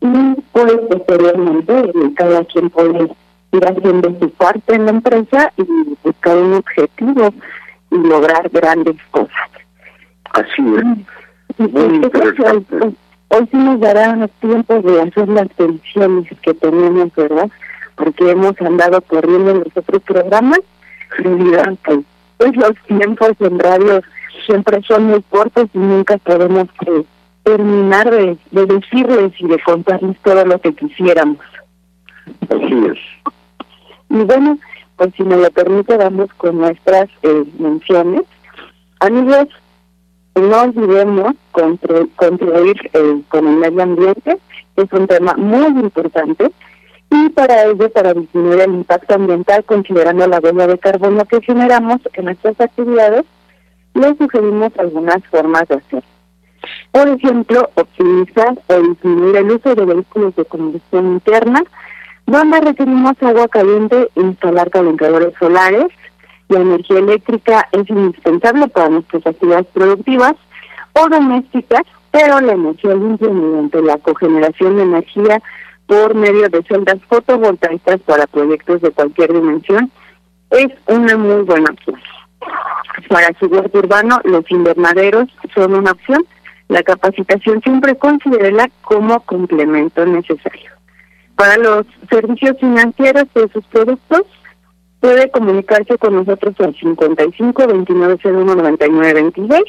Y 0.00 0.40
pues 0.52 0.72
posteriormente 0.90 1.92
cada 2.16 2.44
quien 2.44 2.70
puede 2.70 3.10
ir 3.52 3.66
haciendo 3.66 4.18
su 4.20 4.30
parte 4.30 4.74
en 4.74 4.84
la 4.86 4.90
empresa 4.92 5.52
y 5.56 5.64
buscar 6.02 6.36
un 6.36 6.54
objetivo 6.54 7.34
y 7.90 7.96
lograr 7.96 8.48
grandes 8.50 8.96
cosas. 9.10 9.55
Así 10.32 10.62
es. 10.76 10.84
Muy 11.58 11.68
pues, 11.68 11.92
interesante 11.92 12.96
hoy 13.28 13.48
sí 13.50 13.56
nos 13.56 13.80
dará 13.80 14.28
tiempo 14.40 14.80
de 14.80 15.02
hacer 15.02 15.28
las 15.28 15.48
peticiones 15.48 16.28
que 16.42 16.54
tenemos, 16.54 17.14
¿verdad? 17.14 17.50
Porque 17.96 18.30
hemos 18.30 18.60
andado 18.60 19.00
corriendo 19.02 19.50
en 19.50 19.58
los 19.58 19.76
otros 19.76 20.02
programas 20.02 20.60
y 21.18 21.28
dirán 21.28 21.76
que 21.78 22.00
pues 22.36 22.54
los 22.56 22.74
tiempos 22.86 23.32
en 23.40 23.58
radio 23.58 24.02
siempre 24.44 24.82
son 24.82 25.04
muy 25.04 25.22
cortos 25.22 25.68
y 25.72 25.78
nunca 25.78 26.18
podemos 26.18 26.68
eh, 26.86 27.04
terminar 27.42 28.10
de, 28.10 28.36
de 28.50 28.66
decirles 28.66 29.32
y 29.38 29.46
de 29.46 29.58
contarles 29.60 30.16
todo 30.22 30.44
lo 30.44 30.60
que 30.60 30.74
quisiéramos. 30.74 31.38
Así 32.48 32.86
es. 32.90 32.98
Y 34.10 34.24
bueno, 34.24 34.58
pues 34.96 35.14
si 35.16 35.22
me 35.22 35.36
lo 35.36 35.50
permite, 35.50 35.96
vamos 35.96 36.28
con 36.36 36.58
nuestras 36.58 37.08
eh, 37.22 37.44
menciones. 37.58 38.22
Amigos, 39.00 39.48
no 40.36 40.62
olvidemos 40.62 41.34
contribuir 42.16 42.90
eh, 42.92 43.22
con 43.28 43.46
el 43.48 43.56
medio 43.56 43.82
ambiente, 43.82 44.38
es 44.76 44.92
un 44.92 45.06
tema 45.06 45.34
muy 45.36 45.66
importante, 45.66 46.52
y 47.10 47.28
para 47.30 47.64
ello, 47.64 47.88
para 47.90 48.14
disminuir 48.14 48.60
el 48.60 48.74
impacto 48.74 49.14
ambiental, 49.14 49.64
considerando 49.64 50.26
la 50.26 50.40
huella 50.40 50.66
de 50.66 50.78
carbono 50.78 51.24
que 51.24 51.40
generamos 51.40 52.00
en 52.12 52.24
nuestras 52.26 52.60
actividades, 52.60 53.24
les 53.94 54.18
sugerimos 54.18 54.72
algunas 54.78 55.24
formas 55.26 55.66
de 55.68 55.76
hacer. 55.76 56.04
Por 56.90 57.08
ejemplo, 57.08 57.70
optimizar 57.74 58.58
o 58.66 58.80
disminuir 58.80 59.36
el 59.36 59.50
uso 59.52 59.74
de 59.74 59.84
vehículos 59.84 60.36
de 60.36 60.44
combustión 60.44 61.06
interna, 61.12 61.62
donde 62.26 62.60
requerimos 62.60 63.14
agua 63.22 63.48
caliente, 63.48 64.08
instalar 64.16 64.70
calentadores 64.70 65.32
solares, 65.38 65.86
la 66.48 66.60
energía 66.60 66.98
eléctrica 66.98 67.68
es 67.72 67.88
indispensable 67.90 68.68
para 68.68 68.88
nuestras 68.88 69.26
actividades 69.26 69.66
productivas 69.72 70.34
o 70.92 71.08
domésticas, 71.08 71.82
pero 72.10 72.40
la 72.40 72.52
energía 72.52 72.94
limpia 72.94 73.28
mediante 73.28 73.82
la 73.82 73.98
cogeneración 73.98 74.76
de 74.76 74.82
energía 74.82 75.42
por 75.86 76.14
medio 76.14 76.48
de 76.48 76.62
celdas 76.64 76.98
fotovoltaicas 77.08 78.00
para 78.00 78.26
proyectos 78.26 78.80
de 78.80 78.90
cualquier 78.90 79.32
dimensión 79.32 79.90
es 80.50 80.68
una 80.86 81.16
muy 81.16 81.42
buena 81.42 81.70
opción. 81.70 82.00
Para 83.08 83.28
su 83.38 83.46
huerto 83.46 83.78
urbano, 83.78 84.20
los 84.24 84.48
invernaderos 84.50 85.28
son 85.54 85.74
una 85.74 85.92
opción. 85.92 86.24
La 86.68 86.82
capacitación 86.82 87.60
siempre 87.62 87.96
considera 87.96 88.68
como 88.82 89.20
complemento 89.20 90.04
necesario. 90.04 90.70
Para 91.36 91.56
los 91.58 91.86
servicios 92.10 92.56
financieros 92.58 93.26
de 93.34 93.48
sus 93.48 93.64
productos, 93.66 94.22
puede 95.06 95.30
comunicarse 95.30 95.96
con 95.98 96.16
nosotros 96.16 96.56
al 96.58 96.74
55 96.74 97.66
29 97.68 98.18
01 98.24 98.54
99 98.56 99.14
26. 99.14 99.62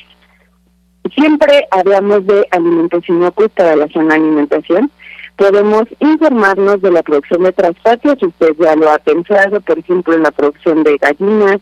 Siempre 1.13 1.67
hablamos 1.69 2.25
de 2.25 2.47
alimentación 2.49 3.23
oculta 3.23 3.69
de 3.69 3.75
la 3.75 3.87
zona 3.89 4.15
de 4.15 4.21
alimentación. 4.21 4.89
Podemos 5.35 5.83
informarnos 5.99 6.81
de 6.81 6.89
la 6.89 7.03
producción 7.03 7.43
de 7.43 7.51
traspatios, 7.51 8.17
si 8.19 8.25
usted 8.25 8.55
ya 8.57 8.75
lo 8.75 8.89
ha 8.89 8.97
pensado, 8.97 9.61
por 9.61 9.77
ejemplo, 9.77 10.15
en 10.15 10.23
la 10.23 10.31
producción 10.31 10.83
de 10.83 10.97
gallinas, 10.97 11.59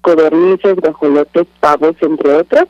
codornices, 0.00 0.76
guajolotes, 0.76 1.46
pavos, 1.60 1.96
entre 2.00 2.32
otros. 2.36 2.68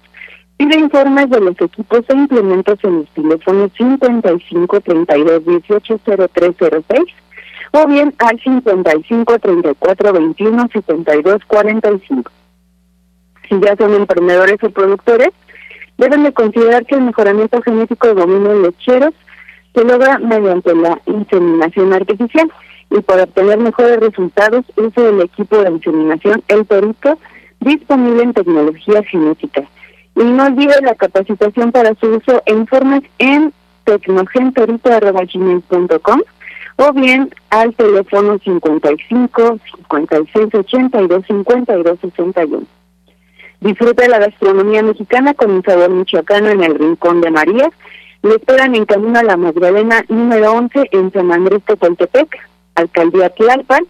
Pide 0.56 0.80
informes 0.80 1.30
de 1.30 1.40
los 1.42 1.60
equipos 1.60 2.00
e 2.08 2.16
implementos 2.16 2.76
en 2.82 2.96
los 2.98 3.08
teléfonos 3.10 3.70
55 3.78 4.80
32 4.80 5.46
18 5.46 6.00
0306 6.34 7.04
o 7.72 7.86
bien 7.86 8.14
al 8.18 8.40
55 8.40 9.38
34 9.38 10.12
21 10.12 10.68
72 10.72 11.44
45. 11.46 12.32
Si 13.48 13.60
ya 13.60 13.76
son 13.76 13.94
emprendedores 13.94 14.58
o 14.62 14.70
productores, 14.70 15.30
deben 15.98 16.24
de 16.24 16.32
considerar 16.32 16.86
que 16.86 16.94
el 16.94 17.02
mejoramiento 17.02 17.60
genético 17.62 18.08
de 18.08 18.14
dominos 18.14 18.56
lecheros 18.58 19.14
se 19.74 19.84
logra 19.84 20.18
mediante 20.18 20.74
la 20.74 21.00
inseminación 21.06 21.92
artificial 21.92 22.50
y 22.90 23.00
para 23.00 23.24
obtener 23.24 23.58
mejores 23.58 23.98
resultados 24.00 24.64
uso 24.76 25.08
el 25.08 25.20
equipo 25.20 25.58
de 25.58 25.70
inseminación 25.70 26.42
El 26.48 26.66
Torito 26.66 27.18
disponible 27.60 28.24
en 28.24 28.32
tecnología 28.32 29.04
genética. 29.04 29.62
Y 30.16 30.24
no 30.24 30.46
olvide 30.46 30.74
la 30.82 30.96
capacitación 30.96 31.70
para 31.70 31.94
su 31.94 32.08
uso 32.08 32.42
e 32.46 32.52
informes 32.52 33.02
en 33.18 33.52
tecnogentorito.com 33.84 36.22
o 36.80 36.92
bien 36.94 37.30
al 37.50 37.74
teléfono 37.74 38.38
55 38.38 39.58
56 39.74 40.54
82 40.54 41.26
52 41.26 41.98
61. 42.00 42.66
Disfruta 43.60 44.08
la 44.08 44.18
gastronomía 44.18 44.82
mexicana 44.82 45.34
con 45.34 45.50
un 45.50 45.62
sabor 45.62 45.90
michoacano 45.90 46.48
en 46.48 46.64
el 46.64 46.78
Rincón 46.78 47.20
de 47.20 47.30
María. 47.30 47.68
Le 48.22 48.36
esperan 48.36 48.74
en 48.74 48.86
camino 48.86 49.18
a 49.18 49.22
la 49.22 49.36
Magdalena 49.36 50.04
número 50.08 50.52
11 50.52 50.88
en 50.92 51.12
San 51.12 51.30
Andrés 51.30 51.62
Tepoltepec, 51.66 52.34
Alcaldía 52.74 53.28
Tlalpan, 53.28 53.84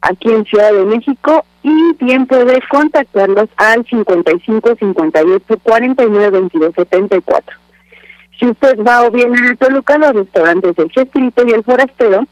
aquí 0.00 0.30
en 0.30 0.46
Ciudad 0.46 0.72
de 0.72 0.86
México. 0.86 1.44
Y 1.62 1.92
bien 2.02 2.26
puede 2.26 2.58
contactarlos 2.70 3.50
al 3.56 3.84
55 3.84 4.76
58 4.76 5.58
49 5.62 6.30
22 6.30 6.74
74. 6.74 7.59
Si 8.40 8.46
usted 8.46 8.78
va 8.82 9.02
o 9.06 9.10
viene 9.10 9.36
a 9.50 9.54
Toluca, 9.54 9.98
los 9.98 10.14
restaurantes 10.14 10.74
del 10.74 10.90
Chespirito 10.90 11.46
y 11.46 11.50
el 11.50 11.62
Forastero 11.62 12.24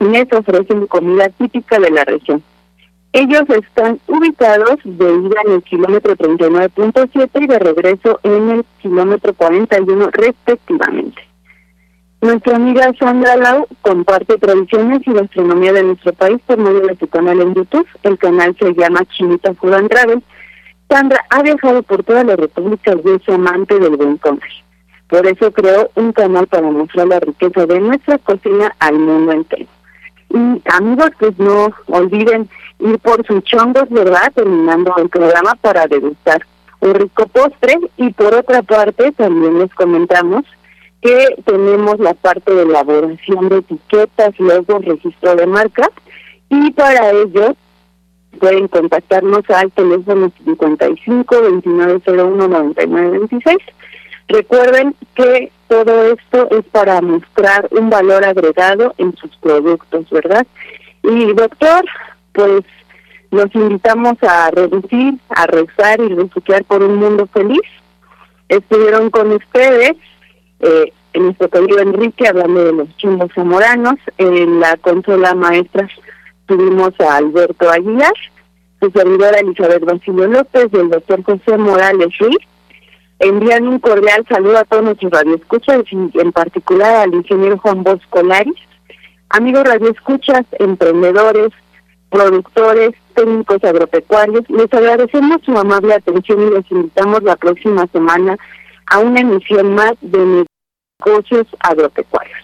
les 0.00 0.32
ofrecen 0.32 0.86
comida 0.86 1.28
típica 1.28 1.78
de 1.78 1.90
la 1.90 2.04
región. 2.04 2.42
Ellos 3.12 3.42
están 3.50 4.00
ubicados 4.06 4.78
de 4.84 5.04
ida 5.04 5.40
en 5.44 5.52
el 5.52 5.62
kilómetro 5.62 6.16
39.7 6.16 7.30
y 7.42 7.46
de 7.48 7.58
regreso 7.58 8.18
en 8.22 8.50
el 8.50 8.64
kilómetro 8.80 9.34
41 9.34 10.08
respectivamente. 10.10 11.22
Nuestra 12.22 12.56
amiga 12.56 12.90
Sandra 12.98 13.36
Lau 13.36 13.66
comparte 13.82 14.38
tradiciones 14.38 15.02
y 15.06 15.12
gastronomía 15.12 15.74
de 15.74 15.82
nuestro 15.82 16.14
país 16.14 16.38
por 16.46 16.56
medio 16.56 16.80
de 16.80 16.96
su 16.96 17.06
canal 17.08 17.42
en 17.42 17.54
YouTube. 17.54 17.86
El 18.04 18.16
canal 18.16 18.56
se 18.58 18.72
llama 18.72 19.04
Chinita 19.04 19.52
Food 19.52 19.74
and 19.74 19.90
Travel. 19.90 20.22
Sandra 20.88 21.22
ha 21.28 21.42
viajado 21.42 21.82
por 21.82 22.02
toda 22.04 22.24
la 22.24 22.36
República 22.36 22.94
y 23.04 23.10
es 23.10 23.28
amante 23.28 23.78
del 23.78 23.96
buen 23.98 24.16
comer. 24.16 24.65
Por 25.08 25.26
eso 25.26 25.52
creó 25.52 25.90
un 25.94 26.12
canal 26.12 26.46
para 26.46 26.68
mostrar 26.70 27.06
la 27.06 27.20
riqueza 27.20 27.66
de 27.66 27.80
nuestra 27.80 28.18
cocina 28.18 28.74
al 28.80 28.98
mundo 28.98 29.32
entero. 29.32 29.66
Y 30.30 30.62
amigos, 30.72 31.10
pues 31.18 31.38
no 31.38 31.68
olviden 31.86 32.48
ir 32.80 32.98
por 32.98 33.24
sus 33.26 33.44
chongos, 33.44 33.88
¿verdad? 33.88 34.32
Terminando 34.34 34.94
el 34.96 35.08
programa 35.08 35.54
para 35.60 35.86
degustar 35.86 36.44
un 36.80 36.94
rico 36.94 37.26
postre. 37.28 37.78
Y 37.96 38.12
por 38.12 38.34
otra 38.34 38.62
parte, 38.62 39.12
también 39.12 39.60
les 39.60 39.72
comentamos 39.74 40.44
que 41.00 41.36
tenemos 41.44 42.00
la 42.00 42.14
parte 42.14 42.52
de 42.52 42.62
elaboración 42.62 43.48
de 43.48 43.58
etiquetas, 43.58 44.34
luego 44.38 44.80
registro 44.80 45.36
de 45.36 45.46
marcas. 45.46 45.90
Y 46.48 46.72
para 46.72 47.12
ello 47.12 47.54
pueden 48.40 48.66
contactarnos 48.68 49.48
al 49.50 49.70
teléfono 49.72 50.30
55 50.44 51.34
2901 51.34 52.48
9926 52.48 53.58
Recuerden 54.28 54.94
que 55.14 55.52
todo 55.68 56.12
esto 56.12 56.48
es 56.50 56.64
para 56.66 57.00
mostrar 57.00 57.68
un 57.70 57.90
valor 57.90 58.24
agregado 58.24 58.94
en 58.98 59.14
sus 59.16 59.36
productos, 59.36 60.08
¿verdad? 60.10 60.46
Y 61.02 61.32
doctor, 61.32 61.84
pues 62.32 62.62
los 63.30 63.54
invitamos 63.54 64.14
a 64.22 64.50
reducir, 64.50 65.14
a 65.28 65.46
rezar 65.46 66.00
y 66.00 66.08
reciclar 66.08 66.64
por 66.64 66.82
un 66.82 66.96
mundo 66.96 67.28
feliz. 67.32 67.62
Estuvieron 68.48 69.10
con 69.10 69.32
ustedes 69.32 69.96
eh, 70.60 70.92
en 71.12 71.24
nuestro 71.24 71.48
querido 71.48 71.80
Enrique 71.80 72.28
hablando 72.28 72.64
de 72.64 72.72
los 72.72 72.96
chungos 72.96 73.30
zamoranos. 73.34 73.96
En 74.18 74.60
la 74.60 74.76
consola 74.76 75.34
maestra 75.34 75.88
tuvimos 76.46 76.92
a 77.00 77.16
Alberto 77.16 77.70
Aguilar, 77.70 78.14
su 78.80 78.90
servidora 78.90 79.38
Elizabeth 79.38 79.84
Basilio 79.84 80.26
López 80.26 80.68
y 80.72 80.76
el 80.76 80.90
doctor 80.90 81.22
José 81.22 81.56
Morales 81.56 82.16
Ruiz 82.18 82.38
envían 83.18 83.66
un 83.66 83.78
cordial 83.78 84.24
saludo 84.28 84.58
a 84.58 84.64
todos 84.64 84.84
nuestros 84.84 85.12
radioescuchas 85.12 85.82
y 85.90 86.20
en 86.20 86.32
particular 86.32 86.96
al 86.96 87.14
ingeniero 87.14 87.58
Juan 87.58 87.82
Bosco 87.82 88.22
Laris. 88.22 88.56
Amigos 89.30 89.64
radioescuchas, 89.64 90.44
emprendedores, 90.58 91.50
productores, 92.10 92.92
técnicos 93.14 93.62
agropecuarios, 93.64 94.48
les 94.48 94.72
agradecemos 94.72 95.42
su 95.42 95.56
amable 95.56 95.94
atención 95.94 96.40
y 96.42 96.50
les 96.50 96.70
invitamos 96.70 97.22
la 97.22 97.36
próxima 97.36 97.86
semana 97.88 98.36
a 98.86 98.98
una 99.00 99.20
emisión 99.20 99.74
más 99.74 99.94
de 100.00 100.44
negocios 101.04 101.46
agropecuarios. 101.60 102.38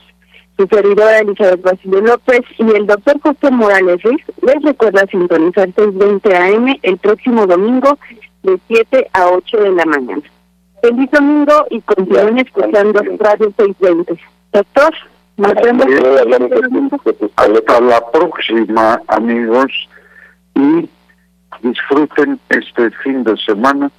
Su 0.56 0.66
servidora 0.66 1.20
Elizabeth 1.20 1.62
Basilio 1.62 2.00
López 2.00 2.42
y 2.58 2.70
el 2.70 2.86
doctor 2.86 3.20
José 3.20 3.50
Morales 3.50 4.02
Ruiz 4.02 4.22
les 4.42 4.62
recuerda 4.62 5.06
sintonizar 5.06 5.68
6.20 5.68 6.34
AM 6.34 6.76
el 6.82 6.98
próximo 6.98 7.46
domingo 7.46 7.98
de 8.42 8.58
7 8.68 9.08
a 9.12 9.28
8 9.28 9.56
de 9.58 9.72
la 9.72 9.84
mañana. 9.86 10.22
Feliz 10.82 11.08
domingo 11.12 11.64
y 11.70 11.80
continúen 11.82 12.38
escuchando 12.38 13.00
Radio 13.20 13.54
620. 13.56 14.18
Doctor, 14.52 14.92
nos 15.36 15.54
vemos. 15.54 15.86
Hasta 17.36 17.80
la 17.80 18.10
próxima, 18.10 19.00
amigos, 19.06 19.70
y 20.56 20.88
disfruten 21.62 22.40
este 22.48 22.90
fin 23.04 23.22
de 23.22 23.36
semana. 23.36 23.92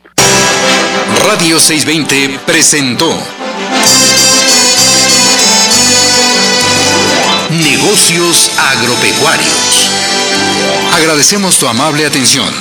Radio 1.26 1.58
620 1.58 2.40
presentó 2.46 3.10
Negocios 7.50 8.52
Agropecuarios. 8.60 9.90
Agradecemos 10.94 11.58
tu 11.58 11.66
amable 11.66 12.06
atención. 12.06 12.54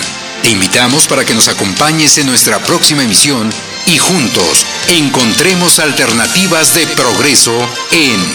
Te 0.44 0.50
invitamos 0.50 1.08
para 1.08 1.24
que 1.24 1.34
nos 1.34 1.48
acompañes 1.48 2.18
en 2.18 2.28
nuestra 2.28 2.60
próxima 2.60 3.02
emisión 3.02 3.50
y 3.86 3.98
juntos 3.98 4.66
encontremos 4.88 5.78
alternativas 5.78 6.74
de 6.74 6.86
progreso 6.88 7.56
en 7.90 8.34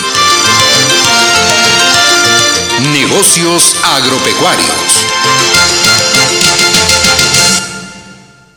negocios 2.91 3.75
agropecuarios. 3.83 5.66